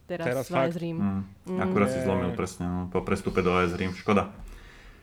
[0.06, 0.98] teraz, teraz v AS Rím.
[0.98, 1.22] Mm.
[1.56, 1.60] Mm.
[1.62, 3.94] Akurát si zlomil presne, no, po prestupe do AS Rím.
[3.94, 4.30] Škoda.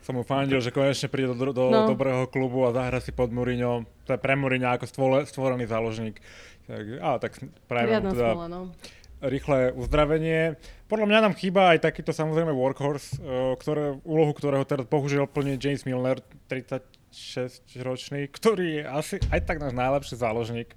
[0.05, 1.87] Som mu fandil, že konečne príde do, do no.
[1.87, 3.83] dobrého klubu a zahra si pod Mourinho.
[4.07, 4.85] To je pre Mourinho ako
[5.27, 6.19] stvorený záložník.
[6.67, 7.31] Tak, á, tak
[7.67, 8.61] prajem teda smola, no.
[9.23, 10.59] rýchle uzdravenie.
[10.91, 15.55] Podľa mňa nám chýba aj takýto samozrejme workhorse, e, ktoré, úlohu ktorého teraz bohužiaľ plní
[15.59, 16.19] James Milner,
[16.51, 20.69] 30 6-ročný, ktorý je asi aj tak náš najlepší záložník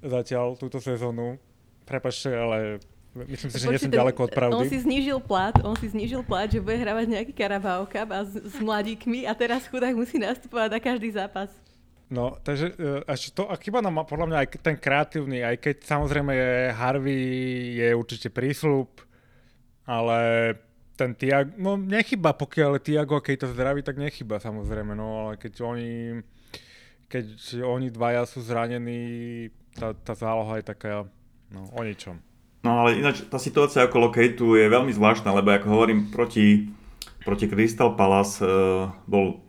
[0.00, 1.36] zatiaľ túto sezónu.
[1.84, 2.80] Prepačte, ale
[3.14, 4.58] myslím si, že nie som ďaleko od pravdy.
[4.58, 8.26] On si znížil plat, on si znížil plat, že bude hravať nejaký Carabao Cup a
[8.26, 11.50] s, s mladíkmi a teraz chudák musí nastupovať na každý zápas.
[12.12, 12.76] No, takže
[13.08, 17.22] až to, a chyba nám podľa mňa aj ten kreatívny, aj keď samozrejme je Harvey
[17.80, 18.92] je určite prísľub,
[19.88, 20.52] ale
[20.94, 25.64] ten Tiago, no nechyba, pokiaľ Tiago, keď to zdraví, tak nechyba samozrejme, no ale keď
[25.64, 26.22] oni,
[27.08, 27.24] keď
[27.66, 31.08] oni dvaja sú zranení, tá, tá záloha je taká,
[31.50, 32.20] no o ničom.
[32.64, 36.72] No ale ináč tá situácia okolo Kejtu je veľmi zvláštna, lebo ako hovorím, proti,
[37.22, 39.44] proti Crystal Palace uh, bol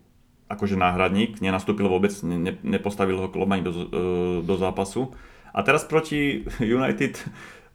[0.51, 3.86] akože náhradník, nenastúpil vôbec, ne, nepostavil ho klub ani do, uh,
[4.43, 5.15] do zápasu.
[5.56, 7.15] A teraz proti United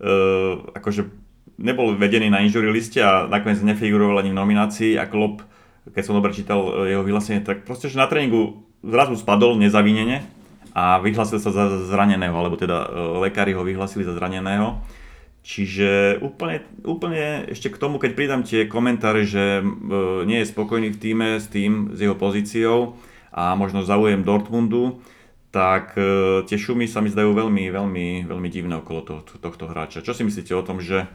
[0.04, 1.08] uh, akože
[1.60, 5.44] nebol vedený na injury liste a nakoniec nefiguroval ani v nominácii a Klopp,
[5.92, 10.24] keď som dobre čítal e, jeho vyhlásenie, tak proste, že na tréningu zrazu spadol nezavinene
[10.72, 12.88] a vyhlásil sa za zraneného, alebo teda e,
[13.28, 14.80] lekári ho vyhlásili za zraneného.
[15.40, 19.64] Čiže úplne, úplne ešte k tomu, keď pridám tie komentáre, že e,
[20.28, 23.00] nie je spokojný v týme s tým, s jeho pozíciou
[23.32, 25.00] a možno zaujem Dortmundu,
[25.50, 25.98] tak
[26.46, 29.98] tie šumy sa mi zdajú veľmi, veľmi, veľmi divné okolo tohto, tohto hráča.
[29.98, 31.10] Čo si myslíte o tom, že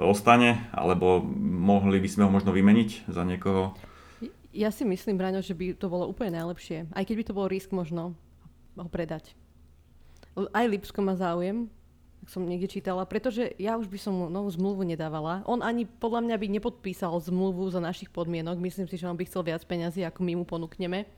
[0.00, 3.74] ostane, alebo mohli by sme ho možno vymeniť za niekoho?
[4.54, 6.88] Ja si myslím, Braňo, že by to bolo úplne najlepšie.
[6.94, 8.16] Aj keď by to bol risk možno
[8.78, 9.34] ho predať.
[10.54, 11.66] Aj Lipsko má záujem,
[12.28, 15.40] som niekde čítala, pretože ja už by som mu novú zmluvu nedávala.
[15.48, 18.60] On ani podľa mňa by nepodpísal zmluvu za našich podmienok.
[18.60, 21.08] Myslím si, že on by chcel viac peňazí, ako my mu ponúkneme.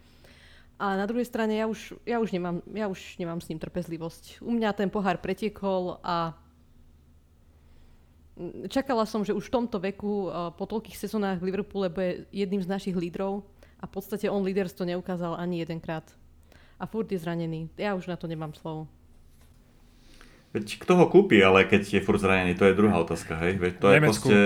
[0.81, 4.41] A na druhej strane ja už, ja už, nemám, ja už nemám s ním trpezlivosť.
[4.41, 6.33] U mňa ten pohár pretiekol a
[8.71, 12.63] čakala som, že už v tomto veku eh, po toľkých sezónach v Liverpoole bude jedným
[12.63, 13.45] z našich lídrov
[13.83, 16.07] a v podstate on líderstvo neukázal ani jedenkrát.
[16.81, 17.69] A furt je zranený.
[17.77, 18.89] Ja už na to nemám slovo.
[20.51, 23.55] Veď kto ho kúpi, ale keď je furt zranený, to je druhá otázka, hej?
[23.55, 24.03] Veď to Nemecku.
[24.03, 24.37] je proste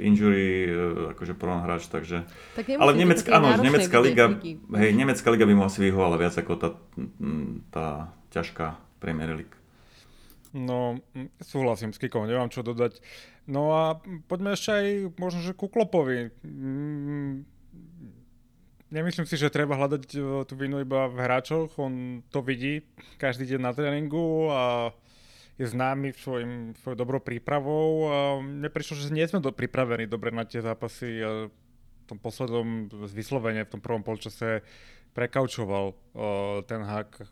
[0.00, 2.24] injury, eh, akože prvom hráč, takže...
[2.56, 4.40] Tak ale Nemecka, áno, nemecká liga,
[4.80, 6.68] hej, nemecká liga by mu asi vyhovala viac ako tá,
[7.68, 7.86] tá
[8.32, 9.60] ťažká Premier League.
[10.56, 10.98] No,
[11.38, 12.98] súhlasím s Kikom, nemám čo dodať.
[13.46, 13.82] No a
[14.26, 16.34] poďme ešte aj možno, že ku Klopovi.
[16.42, 17.46] Mm,
[18.90, 21.78] nemyslím si, že treba hľadať e, tú vinu iba v hráčoch.
[21.78, 22.82] On to vidí
[23.22, 24.90] každý deň na tréningu a
[25.60, 28.08] je známy svojim, svojou dobrou prípravou.
[28.40, 31.20] Mne prišlo, že nie sme do, pripravení dobre na tie zápasy.
[31.20, 34.64] V tom poslednom vyslovene, v tom prvom polčase
[35.12, 37.28] prekaučoval uh, ten hák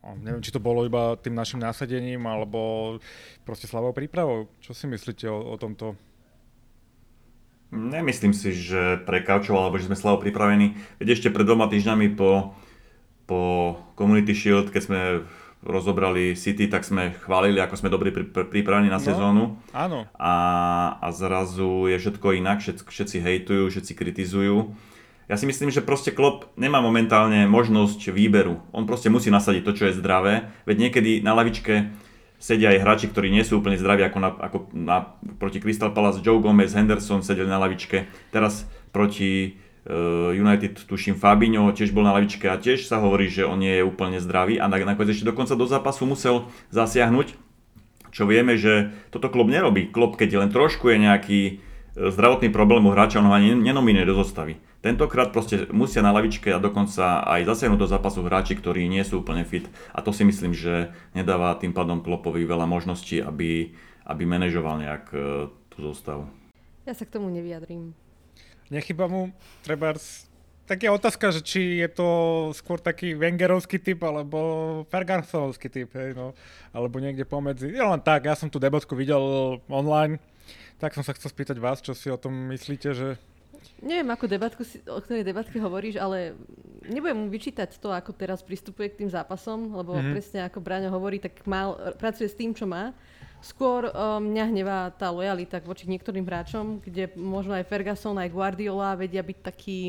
[0.00, 2.96] neviem, či to bolo iba tým našim násadením, alebo
[3.44, 4.48] proste slabou prípravou.
[4.64, 5.92] Čo si myslíte o, o tomto?
[7.70, 10.74] Nemyslím si, že prekaučoval, alebo že sme slabo pripravení.
[10.98, 12.56] Veď ešte pred dvoma týždňami po,
[13.30, 13.40] po
[13.94, 15.00] Community Shield, keď sme
[15.60, 19.44] rozobrali City, tak sme chválili, ako sme dobrí pri, pri, pripravení na no, sezónu.
[19.76, 20.08] Áno.
[20.16, 20.34] A,
[20.96, 24.72] a zrazu je všetko inak, všetci, všetci hejtujú, všetci kritizujú.
[25.30, 28.58] Ja si myslím, že proste Klopp nemá momentálne možnosť výberu.
[28.74, 30.50] On proste musí nasadiť to, čo je zdravé.
[30.66, 31.94] Veď niekedy na lavičke
[32.40, 36.24] sedia aj hráči, ktorí nie sú úplne zdraví, ako, na, ako na, proti Crystal Palace,
[36.24, 38.10] Joe Gomez, Henderson sedeli na lavičke.
[38.34, 39.60] Teraz proti
[40.36, 43.86] United, tuším, Fabinho tiež bol na lavičke a tiež sa hovorí, že on nie je
[43.86, 47.32] úplne zdravý a nakoniec ešte dokonca do zápasu musel zasiahnuť,
[48.12, 49.88] čo vieme, že toto klub nerobí.
[49.88, 51.52] Klub, keď len trošku je nejaký e,
[51.96, 54.60] zdravotný problém u hráča, on ho ani nenominuje do zostavy.
[54.84, 59.24] Tentokrát proste musia na lavičke a dokonca aj zasiahnuť do zápasu hráči, ktorí nie sú
[59.24, 59.64] úplne fit.
[59.96, 63.72] A to si myslím, že nedáva tým pádom Klopovi veľa možností, aby,
[64.04, 65.18] aby manažoval nejak e,
[65.72, 66.28] tú zostavu.
[66.84, 67.96] Ja sa k tomu nevyjadrím.
[68.70, 69.34] Nechyba mu
[69.66, 69.92] treba
[70.70, 72.08] tak je otázka, že či je to
[72.54, 74.38] skôr taký Wengerovský typ, alebo
[74.86, 76.30] Fergusonovský typ, hej, no,
[76.70, 77.74] alebo niekde pomedzi.
[77.74, 79.18] Je len tak, ja som tú debatku videl
[79.66, 80.22] online,
[80.78, 83.18] tak som sa chcel spýtať vás, čo si o tom myslíte, že
[83.80, 86.36] Neviem, akú debatku si, o ktorej debatke hovoríš, ale
[86.88, 90.12] nebudem mu vyčítať to, ako teraz pristupuje k tým zápasom, lebo mm-hmm.
[90.12, 92.92] presne ako Braňo hovorí, tak mal, pracuje s tým, čo má.
[93.40, 98.96] Skôr um, mňa hnevá tá lojalita voči niektorým hráčom, kde možno aj Ferguson, aj Guardiola
[99.00, 99.80] vedia byť taký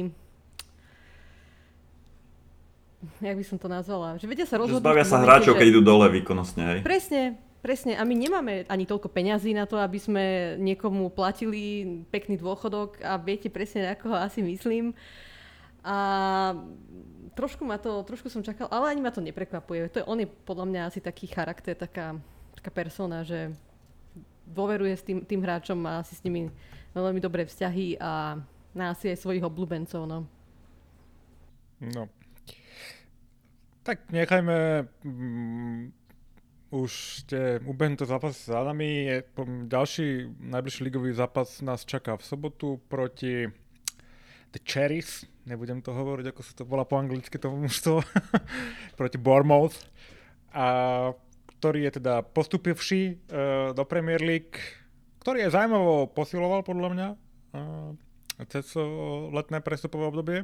[3.18, 4.86] jak by som to nazvala, že vedia sa rozhodnúť.
[4.86, 5.60] Že zbavia sa hráčov, že...
[5.60, 6.80] keď idú dole výkonnostne, hej?
[6.86, 12.42] Presne, Presne, a my nemáme ani toľko peňazí na to, aby sme niekomu platili pekný
[12.42, 14.98] dôchodok a viete presne, ako ho asi myslím.
[15.86, 15.98] A
[17.38, 19.94] trošku ma to, trošku som čakal, ale ani ma to neprekvapuje.
[19.94, 22.18] To je, on je podľa mňa asi taký charakter, taká,
[22.62, 23.58] taká persona, že
[24.46, 26.54] dôveruje s tým, tým hráčom, má asi s nimi
[26.94, 28.38] veľmi dobré vzťahy a
[28.78, 30.06] má asi aj svojich obľúbencov.
[30.06, 30.30] No.
[31.82, 32.06] no.
[33.82, 35.90] Tak nechajme mm,
[36.70, 39.10] už ste ubehnuté zápasy za nami.
[39.66, 43.50] Ďalší najbližší ligový zápas nás čaká v sobotu proti
[44.54, 45.26] The Cherries.
[45.50, 48.06] Nebudem to hovoriť, ako sa to volá po anglicky to mužstvo.
[49.00, 49.76] proti Bournemouth.
[50.54, 50.68] A
[51.62, 54.58] ktorý je teda postupivší uh, do Premier League,
[55.22, 57.94] ktorý je zaujímavo posiloval podľa mňa uh,
[58.50, 58.82] cez uh,
[59.30, 60.40] letné prestupové obdobie.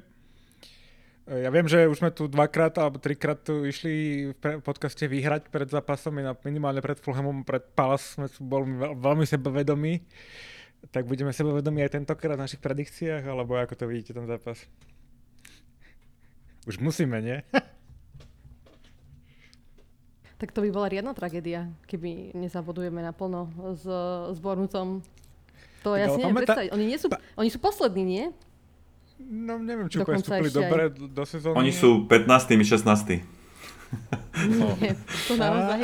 [1.27, 5.67] Ja viem, že už sme tu dvakrát alebo trikrát tu išli v podcaste vyhrať pred
[5.67, 6.15] zápasom,
[6.47, 10.08] minimálne pred Fulhamom, pred Palace sme boli veľmi sebavedomí.
[10.88, 14.63] Tak budeme sebavedomí aj tentokrát v našich predikciách, alebo ako to vidíte ten zápas?
[16.63, 17.43] Už musíme, nie?
[20.38, 23.86] tak to by bola riadna tragédia, keby nezabodujeme naplno s,
[24.34, 25.02] s Bornutom.
[25.82, 26.69] To ja si neviem predstaviť.
[26.73, 28.26] Oni, nie sú, oni sú poslední, nie?
[29.17, 31.58] No neviem, či úplne vstúpili dobre do sezóny.
[31.58, 32.54] Oni sú 15.
[32.54, 33.26] 16.
[34.78, 34.93] Nie,
[35.26, 35.80] to naozaj.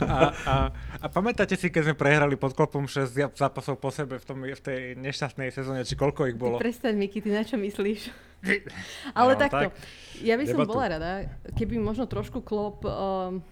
[0.00, 0.54] A, a,
[1.02, 4.62] a pamätáte si, keď sme prehrali pod klopom 6 zápasov po sebe v, tom, v
[4.62, 6.62] tej nešťastnej sezóne, či koľko ich bolo?
[6.62, 8.14] Prestaň, Miki, ty na čo myslíš?
[9.18, 9.76] Ale no, takto, tak,
[10.22, 10.70] ja by som debatu.
[10.70, 11.10] bola rada,
[11.58, 13.42] keby možno trošku klop um,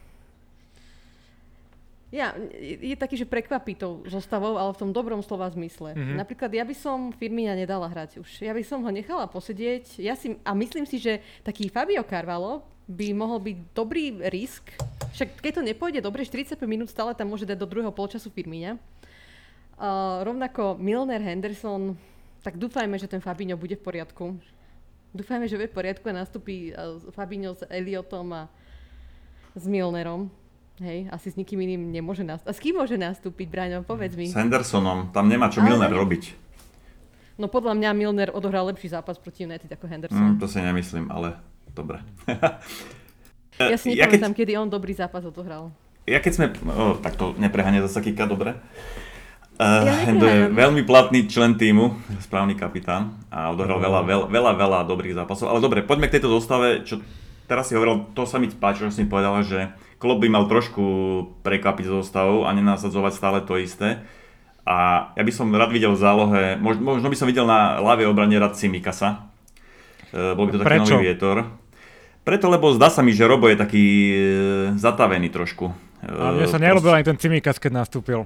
[2.11, 5.95] ja, je, je taký, že prekvapí tou zostavou, ale v tom dobrom slova zmysle.
[5.95, 6.19] Mm-hmm.
[6.19, 8.43] Napríklad ja by som Firmina nedala hrať už.
[8.43, 10.03] Ja by som ho nechala posedieť.
[10.03, 14.75] Ja si, a myslím si, že taký Fabio Carvalho by mohol byť dobrý risk.
[15.15, 18.75] Však keď to nepôjde dobre, 45 minút stále tam môže dať do druhého polčasu Firmíňa.
[19.81, 21.95] Uh, rovnako Milner Henderson,
[22.43, 24.37] tak dúfajme, že ten Fabinho bude v poriadku.
[25.15, 28.43] Dúfajme, že bude v poriadku a nastúpi uh, Fabinho s Eliotom a
[29.55, 30.29] s Milnerom.
[30.81, 32.51] Hej, asi s nikým iným nemôže nastúpiť.
[32.51, 33.85] A s kým môže nastúpiť, Braňo?
[33.85, 34.33] Povedz mi.
[34.33, 35.13] S Hendersonom.
[35.13, 35.77] Tam nemá čo Ale...
[35.77, 36.51] Milner robiť.
[37.41, 40.37] No podľa mňa Milner odohral lepší zápas proti United ako Henderson.
[40.37, 41.41] Mm, to si nemyslím, ale
[41.81, 42.05] dobre.
[43.73, 44.37] ja si nepamätám, ja keď...
[44.37, 45.73] kedy on dobrý zápas odohral.
[46.05, 46.47] Ja keď sme...
[46.69, 48.61] Oh, tak to neprehania zase Kika, dobre.
[49.61, 53.85] Uh, ja to je veľmi platný člen týmu, správny kapitán a odohral mm.
[53.85, 55.53] veľa, veľa, veľa, veľa dobrých zápasov.
[55.53, 57.05] Ale dobre, poďme k tejto zostave, čo
[57.45, 60.85] teraz si hovoril, to sa mi páči, čo si povedala, že Klopp by mal trošku
[61.45, 64.01] prekvapiť zostavou a nenasadzovať stále to isté.
[64.65, 68.09] A ja by som rád videl v zálohe, možno, možno by som videl na ľavej
[68.09, 69.29] obrane rád Simikasa.
[70.09, 70.95] E, bol by to taký Prečo?
[70.97, 71.37] nový vietor.
[72.31, 74.15] Preto, lebo zdá sa mi, že Robo je taký e,
[74.79, 75.75] zatavený trošku.
[76.07, 78.23] A mne sa e, nelúbil ani ten Cimikas, keď nastúpil.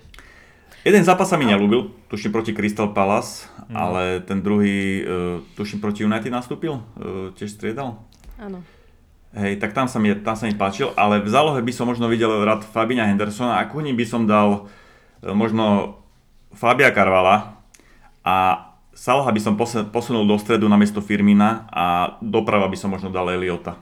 [0.84, 3.72] Jeden zápas sa mi nelúbil, tuším proti Crystal Palace, mm.
[3.72, 5.08] ale ten druhý,
[5.56, 6.84] tuším proti United nastúpil,
[7.40, 8.04] tiež striedal.
[8.36, 8.60] Áno.
[9.32, 12.04] Hej, tak tam sa, mi, tam sa mi páčil, ale v zálohe by som možno
[12.12, 14.68] videl rád Fabina Hendersona a ku ním by som dal
[15.24, 15.96] e, možno
[16.52, 17.56] Fabia Karvala
[18.20, 19.56] a Salaha by som
[19.88, 23.80] posunul do stredu na miesto Firmina a doprava by som možno dal Eliota.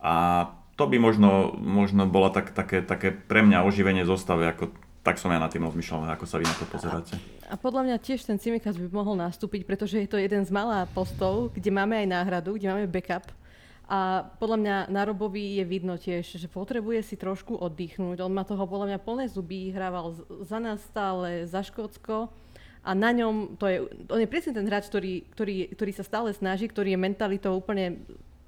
[0.00, 4.72] A to by možno, možno bola tak, také, také pre mňa oživenie zostavy, ako
[5.06, 7.14] tak som ja na tým rozmýšľal, ako sa vy na to pozeráte.
[7.46, 10.50] A, a podľa mňa tiež ten Cimikas by mohol nastúpiť, pretože je to jeden z
[10.50, 13.30] malá postov, kde máme aj náhradu, kde máme backup.
[13.86, 18.18] A podľa mňa na Robovi je vidno tiež, že potrebuje si trošku oddychnúť.
[18.18, 20.10] On má toho podľa mňa plné zuby, hrával
[20.42, 22.26] za nás stále, za Škótsko
[22.86, 23.78] a na ňom, to je,
[24.10, 27.98] on je presne ten hráč, ktorý, ktorý, ktorý sa stále snaží, ktorý je mentalitou úplne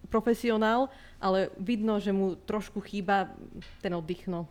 [0.09, 0.89] profesionál,
[1.21, 3.33] ale vidno, že mu trošku chýba
[3.85, 4.27] ten oddych.
[4.27, 4.49] No.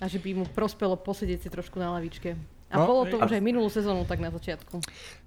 [0.00, 2.38] A že by mu prospelo posedieť si trošku na lavičke.
[2.70, 4.78] A no, bolo to už aj minulú sezónu tak na začiatku.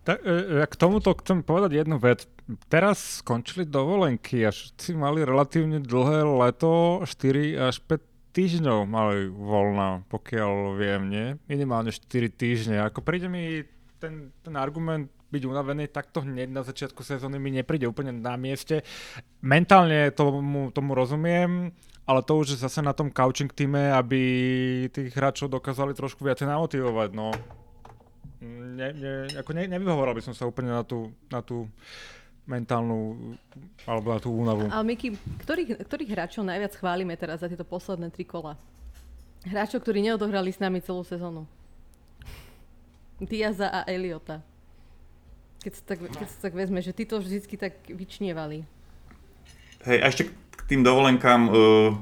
[0.07, 2.23] Tak, e, k tomuto chcem povedať jednu vec.
[2.71, 7.99] Teraz skončili dovolenky a všetci mali relatívne dlhé leto, 4 až 5
[8.31, 11.27] týždňov mali voľna, pokiaľ viem, nie?
[11.51, 12.79] Minimálne 4 týždne.
[12.79, 13.67] Ako príde mi
[13.99, 18.86] ten, ten argument byť unavený takto hneď na začiatku sezóny mi nepríde úplne na mieste.
[19.41, 21.73] Mentálne tomu, tomu rozumiem,
[22.05, 24.21] ale to už je zase na tom coaching týme, aby
[24.93, 27.09] tých hráčov dokázali trošku viacej namotivovať.
[27.17, 27.34] No.
[28.43, 31.65] Ne, ne, ako ne, nevyhovoril by som sa úplne na tú, na tú
[32.43, 33.34] mentálnu
[33.88, 34.67] alebo na tú únavu.
[34.67, 35.15] Ale Miky,
[35.47, 38.59] ktorých, ktorých hráčov najviac chválime teraz za tieto posledné tri kola?
[39.47, 41.47] Hráčov, ktorí neodohrali s nami celú sezónu.
[43.23, 44.43] Diaza a Eliota.
[45.64, 48.68] Keď sa tak, keď sa tak vezme, že títo vždycky tak vyčnievali.
[49.88, 51.95] Hej, a ešte k tým dovolenkám uh,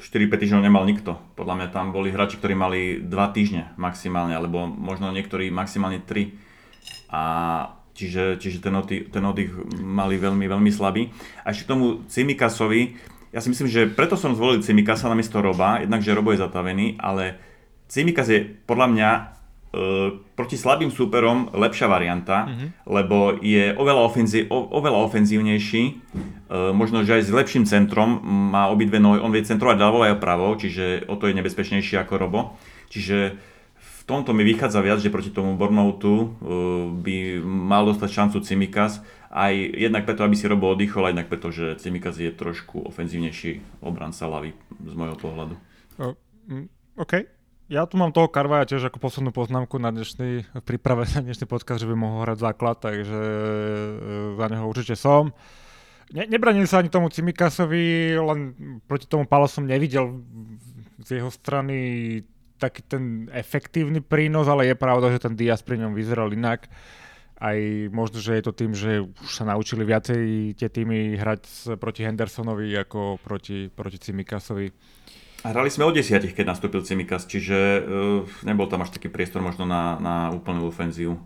[0.00, 1.20] 4-5 týždňov nemal nikto.
[1.36, 6.32] Podľa mňa tam boli hráči, ktorí mali 2 týždne maximálne, alebo možno niektorí maximálne 3.
[7.12, 7.22] A
[7.92, 9.52] čiže, čiže ten, oddych, ten oddych
[9.84, 11.12] mali veľmi, veľmi slabý.
[11.44, 12.96] A ešte k tomu Cimikasovi,
[13.36, 16.96] ja si myslím, že preto som zvolil Cimikasa na miesto Roba, jednak, Robo je zatavený,
[16.96, 17.36] ale
[17.84, 19.10] Cimikas je podľa mňa
[19.43, 19.43] E,
[20.34, 22.68] proti slabým súperom lepšia varianta, mm-hmm.
[22.86, 25.92] lebo je oveľa, ofenzí, o, oveľa ofenzívnejší, e,
[26.70, 30.54] možno, že aj s lepším centrom, má obidve nohy, on vie centrovať ľavo aj pravo,
[30.54, 32.40] čiže o to je nebezpečnejší ako Robo.
[32.90, 33.34] Čiže
[33.74, 36.26] v tomto mi vychádza viac, že proti tomu Bornoutu e,
[36.94, 39.02] by mal dostať šancu Cimikas,
[39.34, 43.82] aj jednak preto, aby si Robo oddychol, aj jednak preto, že Cimikas je trošku ofenzívnejší
[43.82, 45.54] obranca lavy z môjho pohľadu.
[45.98, 46.14] Uh,
[46.94, 47.26] OK,
[47.74, 51.50] ja tu mám toho Karvaja tiež ako poslednú poznámku na dnešný, v príprave na dnešný
[51.50, 53.38] podcast, že by mohol hrať základ, takže e,
[54.38, 55.34] za neho určite som.
[56.14, 58.54] Ne, nebranil sa ani tomu Cimikasovi, len
[58.86, 60.22] proti tomu Palo som nevidel
[61.02, 61.76] z jeho strany
[62.62, 66.70] taký ten efektívny prínos, ale je pravda, že ten Diaz pri ňom vyzeral inak.
[67.34, 67.58] Aj
[67.90, 72.70] možno, že je to tým, že už sa naučili viacej tie týmy hrať proti Hendersonovi
[72.78, 74.70] ako proti, proti Cimikasovi.
[75.44, 79.68] Hrali sme o desiatich, keď nastúpil Cimikas, čiže uh, nebol tam až taký priestor možno
[79.68, 81.20] na, na úplnú ofenzívu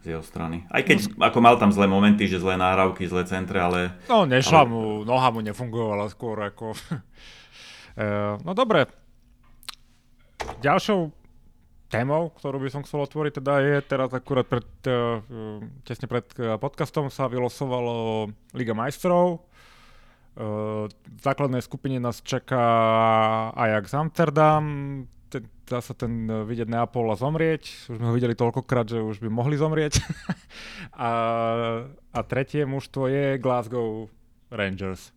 [0.00, 0.64] z jeho strany.
[0.72, 3.92] Aj keď no, ako mal tam zlé momenty, že zlé nahrávky, zlé centre, ale...
[4.08, 4.72] No nešla ale...
[4.72, 6.72] mu, noha mu nefungovala skôr ako...
[6.72, 8.88] uh, no dobre.
[10.64, 11.12] Ďalšou
[11.92, 15.20] témou, ktorú by som chcel otvoriť, teda je teraz akurát pred, uh,
[15.84, 16.24] tesne pred
[16.56, 18.26] podcastom sa vylosovalo
[18.56, 19.44] Liga majstrov.
[20.32, 22.64] V základnej skupine nás čaká
[23.52, 24.64] Ajax Amsterdam,
[25.72, 27.88] dá sa ten e, vidieť Neapol a zomrieť.
[27.88, 30.04] Už sme ho videli toľkokrát, že už by mohli zomrieť.
[30.92, 31.10] a,
[31.88, 34.12] a tretie mužstvo je Glasgow
[34.52, 35.16] Rangers.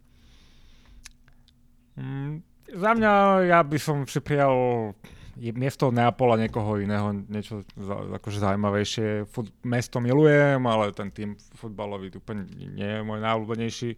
[1.99, 2.39] Mm,
[2.71, 3.11] za mňa
[3.51, 4.55] ja by som si prijal
[5.35, 9.27] miesto Neapola niekoho iného, niečo za, akože zaujímavejšie.
[9.27, 13.91] Fut, mesto milujem, ale ten tým futbalový úplne nie je môj najobľúbenejší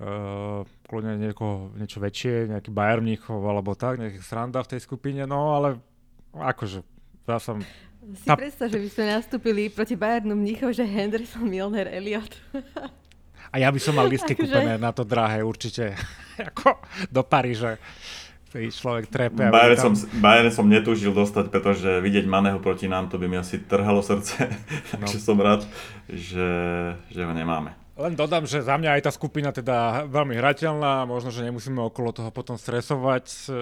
[0.00, 5.28] uh, kľudne niekoho, niečo väčšie, nejaký Bayern Mníchov alebo tak, nejaký sranda v tej skupine,
[5.28, 5.78] no ale
[6.34, 6.80] akože
[7.28, 7.60] ja som...
[8.16, 8.34] Si tá...
[8.34, 12.32] predstav, že by sme nastúpili proti Bayernu Mníchov, že Henderson, Milner, Elliot.
[13.52, 14.50] A ja by som mal lístky akože...
[14.50, 15.94] kúpené na to drahé určite,
[16.50, 16.80] ako
[17.12, 17.76] do Paríže.
[18.50, 19.46] Človek trepe.
[19.46, 23.62] Bayern som, Bayern som netúžil dostať, pretože vidieť Maného proti nám, to by mi asi
[23.62, 24.34] trhalo srdce.
[24.98, 25.06] No.
[25.06, 25.62] Takže som rád,
[26.10, 26.50] že,
[27.14, 27.79] že ho nemáme.
[28.00, 32.16] Len dodám, že za mňa aj tá skupina teda veľmi hrateľná, možno, že nemusíme okolo
[32.16, 33.56] toho potom stresovať eh,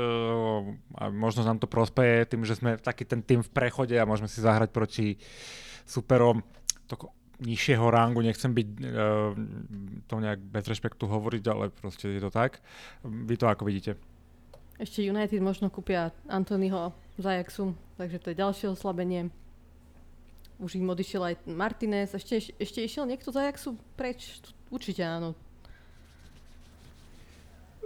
[0.94, 4.30] a možno nám to prospeje tým, že sme taký ten tým v prechode a môžeme
[4.30, 5.18] si zahrať proti
[5.82, 6.46] superom
[6.86, 9.30] toko nižšieho rangu, nechcem byť uh,
[10.10, 12.58] to nejak bez rešpektu hovoriť, ale proste je to tak.
[13.06, 13.94] Vy to ako vidíte?
[14.78, 19.30] Ešte United možno kúpia Antonyho z Ajaxu, takže to je ďalšie oslabenie.
[20.58, 22.10] Už im odišiel aj Martinez.
[22.10, 24.42] Ešte, ešte išiel niekto z Ajaxu preč?
[24.74, 25.38] Určite áno.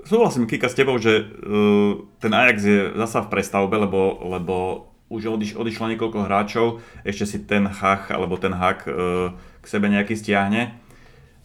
[0.08, 4.56] Súhlasím, Kika, s tebou, že uh, ten Ajax je zasa v prestavbe, lebo, lebo
[5.12, 6.66] už odiš, odišlo niekoľko hráčov,
[7.04, 10.74] ešte si ten hach alebo ten hak uh, k sebe nejaký stiahne.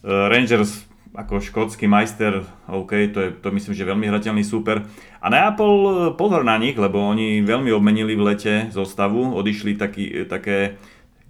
[0.02, 4.84] Uh, Rangers ako škótsky majster, OK, to je to myslím, že veľmi hrateľný super.
[5.20, 10.78] A Neapol, pozor na nich, lebo oni veľmi obmenili v lete zostavu, odišli taký, také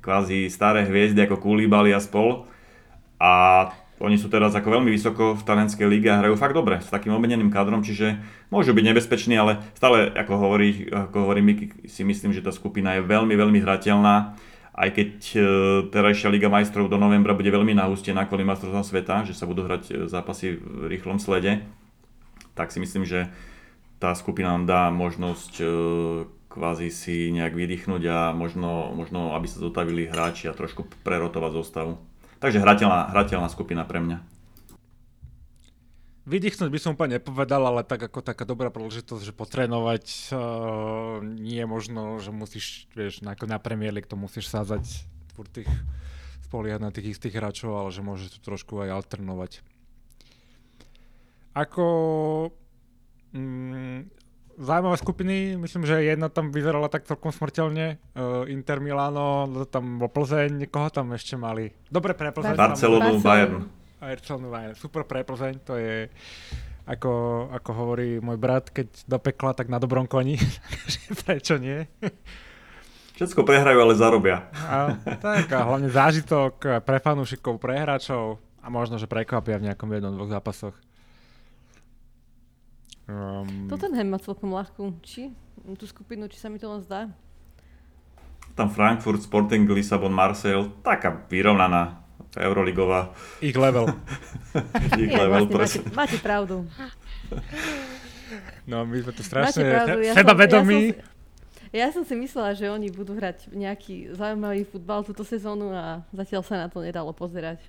[0.08, 2.48] kvázi staré hviezdy ako Koulibaly a spol.
[3.20, 3.68] A
[4.00, 7.12] oni sú teraz ako veľmi vysoko v talianskej líge a hrajú fakt dobre s takým
[7.12, 8.16] obmeneným kadrom, čiže
[8.48, 12.96] môžu byť nebezpeční, ale stále, ako hovorí, ako hovorí Miky, si myslím, že tá skupina
[12.96, 14.38] je veľmi, veľmi hrateľná.
[14.78, 15.38] Aj keď e,
[15.90, 19.82] terajšia Liga majstrov do novembra bude veľmi nahústená kvôli majstrovstvám sveta, že sa budú hrať
[19.90, 21.66] e, zápasy v rýchlom slede,
[22.54, 23.26] tak si myslím, že
[23.98, 25.66] tá skupina nám dá možnosť e,
[26.58, 32.02] kvázi si nejak vydýchnuť a možno, možno aby sa zotavili hráči a trošku prerotovať zostavu.
[32.42, 34.18] Takže hrateľná, hrateľná skupina pre mňa.
[36.28, 41.62] Vydýchnuť by som úplne nepovedal, ale tak ako taká dobrá príležitosť, že potrénovať uh, nie
[41.62, 45.70] je možno, že musíš, vieš, ako na Premier League to musíš sázať furt tých
[46.48, 49.60] spoliehať na tých istých hráčov, ale že môžeš to trošku aj alternovať.
[51.52, 51.84] Ako
[53.36, 54.17] mm,
[54.58, 58.02] zaujímavé skupiny, myslím, že jedna tam vyzerala tak celkom smrteľne.
[58.12, 61.70] Uh, Inter Milano, tam bol Plzeň, koho tam ešte mali?
[61.86, 62.58] Dobre pre Plzeň.
[62.58, 63.70] Barcelonu, Bayern.
[64.02, 64.74] Barcelonu, Bayern.
[64.74, 66.10] Super pre Plzeň, to je
[66.88, 67.12] ako,
[67.54, 70.40] ako hovorí môj brat, keď do pekla, tak na dobrom koni.
[71.24, 71.86] Prečo nie?
[73.20, 74.46] Všetko prehrajú, ale zarobia.
[74.54, 79.90] A, tak, a hlavne zážitok pre fanúšikov, pre hráčov a možno, že prekvapia v nejakom
[79.90, 80.76] jednom, dvoch zápasoch.
[83.08, 85.32] Um, Tottenham má celkom ľahkú, či?
[85.80, 87.08] Tú skupinu, či sa mi to len zdá?
[88.52, 92.04] Tam Frankfurt, Sporting, Lisabon, Marseille, taká vyrovnaná
[92.36, 93.16] Euroligová.
[93.40, 93.88] Ich level.
[95.00, 96.68] Ich level, vlastne, máte, máte pravdu.
[98.68, 100.92] No, my sme tu strašne ja sebavedomí.
[101.72, 106.04] Ja, ja som si myslela, že oni budú hrať nejaký zaujímavý futbal túto sezónu a
[106.12, 107.60] zatiaľ sa na to nedalo pozerať.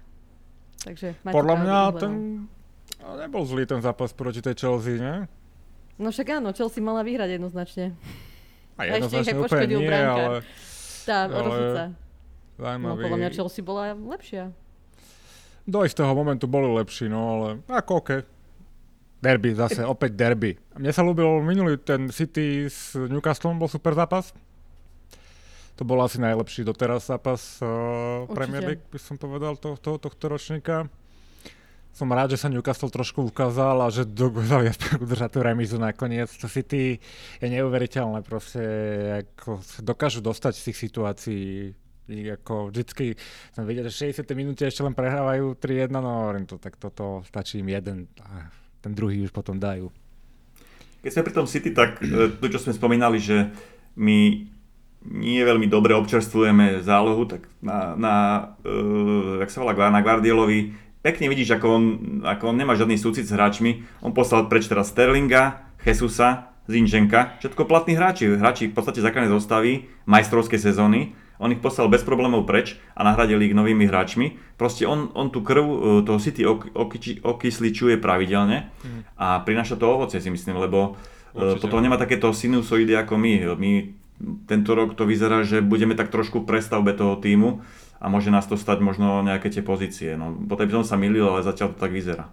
[0.84, 2.14] Takže máte Podľa pravdu, mňa ten
[3.00, 5.26] a nebol zlý ten zápas proti tej Chelsea, ne?
[6.00, 7.95] No však áno, Chelsea mala vyhrať jednoznačne.
[8.80, 10.38] A jednoznačne a úplne nie, ale...
[11.04, 11.91] Tá, ale...
[12.60, 12.91] Zaujímavý.
[12.91, 14.52] No podľa mňa Chelsea bola lepšia.
[15.64, 18.10] Do istého momentu boli lepší, no ale ako OK.
[19.20, 20.56] Derby zase, opäť derby.
[20.80, 24.32] Mne sa ľúbil minulý ten City s Newcastlom, bol super zápas.
[25.76, 30.26] To bol asi najlepší doteraz zápas uh, Premier League, by som povedal, to, to, tohto
[30.32, 30.88] ročníka
[31.94, 36.32] som rád, že sa Newcastle trošku ukázal a že dokázali aspoň udržať tú remizu nakoniec.
[36.40, 37.02] To City
[37.42, 38.64] je neuveriteľné proste,
[39.28, 41.46] ako dokážu dostať z tých situácií
[42.10, 43.14] ako vždycky
[43.54, 44.26] som videl, že 60.
[44.34, 48.50] minúte ešte len prehrávajú 3-1, no hovorím to, tak toto stačí im jeden a
[48.82, 49.94] ten druhý už potom dajú.
[51.06, 53.54] Keď sme pri tom City, tak e, to, čo sme spomínali, že
[53.96, 54.50] my
[55.00, 58.16] nie veľmi dobre občerstvujeme zálohu, tak na, na
[58.68, 61.84] uh, jak sa volá, na Guardiolovi pekne vidíš, ako on,
[62.28, 63.88] ako on nemá žiadny súcit s hráčmi.
[64.04, 69.89] On poslal preč teraz Sterlinga, Jesusa, Zinčenka, všetko platní hráči, hráči v podstate základnej zostavy
[70.06, 71.18] majstrovskej sezóny.
[71.39, 74.38] On ich poslal bez problémov preč a nahradil ich novými hráčmi.
[74.60, 78.70] Proste on, on tú krv e, toho City ok, ok, okysličuje pravidelne
[79.16, 81.00] a prináša to ovoce si myslím, lebo
[81.34, 81.64] e, Určite.
[81.64, 83.34] potom nemá takéto sinusoidy ako my.
[83.56, 83.72] My
[84.45, 87.64] tento rok to vyzerá, že budeme tak trošku prestavbe toho týmu
[88.00, 90.16] a môže nás to stať možno nejaké tie pozície.
[90.16, 92.32] No, potom by som sa milil, ale zatiaľ to tak vyzerá.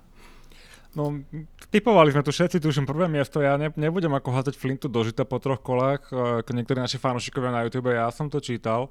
[0.97, 1.13] No,
[1.69, 5.29] typovali sme tu všetci, tuším prvé miesto, ja ne, nebudem ako hádzať flintu do žita
[5.29, 8.89] po troch kolách, ako niektorí naši fanúšikovia na YouTube, ja som to čítal,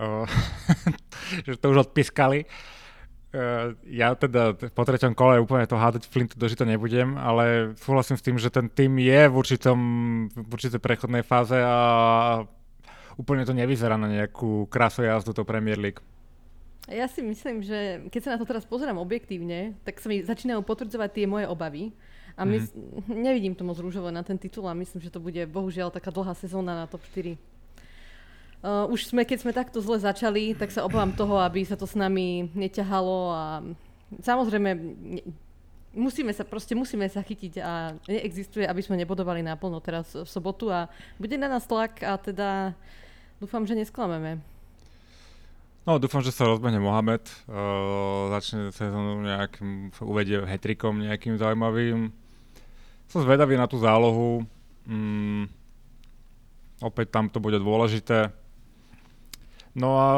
[0.00, 0.24] uh,
[1.46, 2.48] že to už odpiskali.
[3.36, 8.16] Uh, ja teda po treťom kole úplne to hádať flintu do žita nebudem, ale súhlasím
[8.16, 9.78] s tým, že ten tým je v, určitom,
[10.32, 12.48] v určitej prechodnej fáze a
[13.16, 16.00] úplne to nevyzerá na nejakú krasu jazdu to Premier League.
[16.86, 20.62] Ja si myslím, že keď sa na to teraz pozerám objektívne, tak sa mi začínajú
[20.62, 21.90] potvrdzovať tie moje obavy.
[22.36, 23.10] A my, mm-hmm.
[23.10, 26.36] nevidím to moc rúžovo na ten titul a myslím, že to bude bohužiaľ taká dlhá
[26.36, 27.34] sezóna na top 4.
[28.62, 31.88] Uh, už sme, keď sme takto zle začali, tak sa obávam toho, aby sa to
[31.88, 33.44] s nami neťahalo a
[34.20, 35.22] samozrejme ne,
[35.96, 40.68] musíme sa, proste musíme sa chytiť a neexistuje, aby sme nebodovali náplno teraz v sobotu
[40.68, 42.76] a bude na nás tlak a teda
[43.36, 44.40] Dúfam, že nesklameme.
[45.86, 52.10] No, dúfam, že sa rozbehne Mohamed, uh, začne sezónu nejakým, uvedie hetrikom nejakým zaujímavým.
[53.06, 54.42] Som zvedavý na tú zálohu.
[54.82, 55.46] Mm,
[56.82, 58.34] opäť tam to bude dôležité.
[59.78, 60.08] No a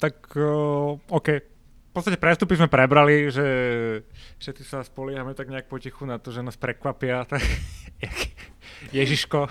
[0.00, 1.28] tak uh, OK.
[1.42, 3.44] V podstate prestupy sme prebrali, že
[4.40, 7.26] všetci sa spoliehame tak nejak potichu na to, že nás prekvapia.
[8.02, 8.18] Tak,
[8.90, 9.46] Ježiško.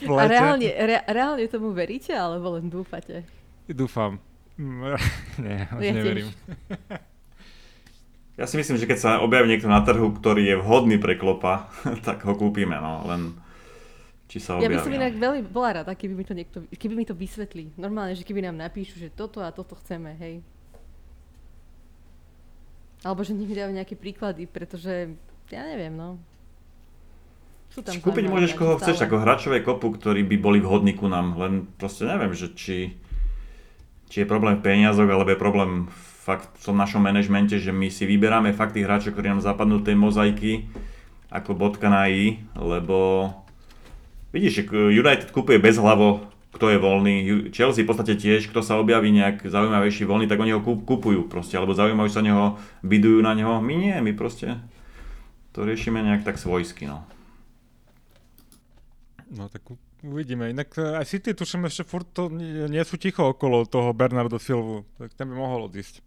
[0.20, 3.26] A reálne, re, reálne tomu veríte, alebo len dúfate?
[3.68, 4.18] Dúfam.
[5.42, 6.28] Nie, ja neverím.
[8.32, 11.68] Ja si myslím, že keď sa objaví niekto na trhu, ktorý je vhodný pre klopa,
[12.06, 13.36] tak ho kúpime, no, len
[14.26, 14.72] či sa objaví.
[14.72, 14.98] Ja by som no.
[14.98, 17.76] inak veľmi bola rada, keby mi to niekto, keby mi to vysvetlí.
[17.76, 20.40] Normálne, že keby nám napíšu, že toto a toto chceme, hej.
[23.04, 25.12] Alebo že nech mi dajú nejaké príklady, pretože
[25.52, 26.16] ja neviem, no.
[27.72, 28.92] Sú tam Kúpiť môžeš koho stále.
[28.92, 33.00] chceš, ako hráčové kopu, ktorí by boli vhodní ku nám, len proste neviem, že či,
[34.12, 35.88] či je problém v peniazoch, alebo je problém
[36.22, 39.80] fakt v tom našom manažmente, že my si vyberáme fakt tých hráčov, ktorí nám zapadnú
[39.80, 40.68] tej mozaiky
[41.32, 43.32] ako bodka na i, lebo
[44.36, 44.62] vidíš, že
[44.92, 47.14] United kupuje bezhlavo, kto je voľný,
[47.56, 51.24] Chelsea v podstate tiež, kto sa objaví nejak zaujímavejší voľný, tak oni ho kúp- kupujú
[51.24, 54.60] proste, alebo zaujímajú sa neho, bidujú na neho, my nie, my proste
[55.56, 57.08] to riešime nejak tak svojsky, no.
[59.32, 59.64] No tak
[60.04, 60.52] uvidíme.
[60.52, 64.36] Inak e, aj City, tuším, ešte furt to nie, nie sú ticho okolo toho Bernardo
[64.36, 64.84] Silvu.
[65.00, 66.04] Tak ten by mohol odísť.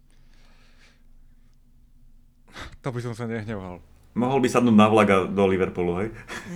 [2.86, 3.82] To by som sa nehneval.
[4.16, 6.08] Mohol by sadnúť na vlak a do Liverpoolu, hej?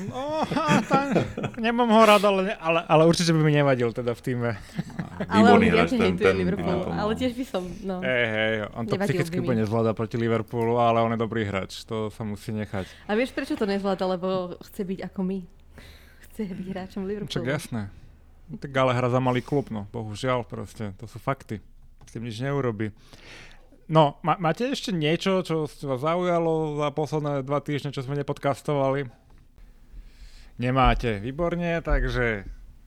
[0.09, 0.41] No,
[0.89, 1.13] tam,
[1.61, 4.51] nemám ho rád, ale, ale, ale určite by mi nevadil teda v týme.
[5.29, 7.01] Ale on hráč, ten, ten Liverpool, nám pomohol.
[7.05, 8.01] ale tiež by som, no.
[8.01, 11.85] Hej, hej, on to Nevadil psychicky úplne zvláda proti Liverpoolu, ale on je dobrý hráč,
[11.85, 12.89] to sa musí nechať.
[13.05, 14.09] A vieš, prečo to nezvláda?
[14.09, 15.60] Lebo chce byť ako my.
[16.31, 17.45] Chce byť hráčom Čak Liverpoolu.
[17.45, 17.83] jasné.
[18.47, 21.63] No, Tak ale hra za malý klub, no, bohužiaľ proste, to sú fakty.
[22.03, 22.91] S tým nič neurobi.
[23.87, 29.07] No, má, máte ešte niečo, čo vás zaujalo za posledné dva týždne, čo sme nepodcastovali?
[30.57, 32.45] Nemáte, výborne, takže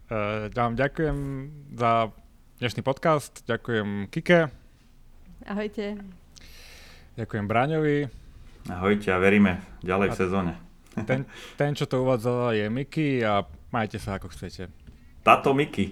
[0.07, 1.17] uh, vám ďakujem
[1.73, 2.11] za
[2.57, 4.47] dnešný podcast, ďakujem Kike,
[5.43, 5.99] Ahojte.
[7.13, 7.97] ďakujem Braňovi,
[8.65, 10.72] Ahojte a veríme ďalej v A- sezóne.
[11.01, 11.25] Ten,
[11.57, 13.41] ten čo to uvádzala, je Miki a
[13.73, 14.69] majte sa ako chcete.
[15.25, 15.89] Táto Miky.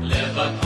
[0.00, 0.62] Live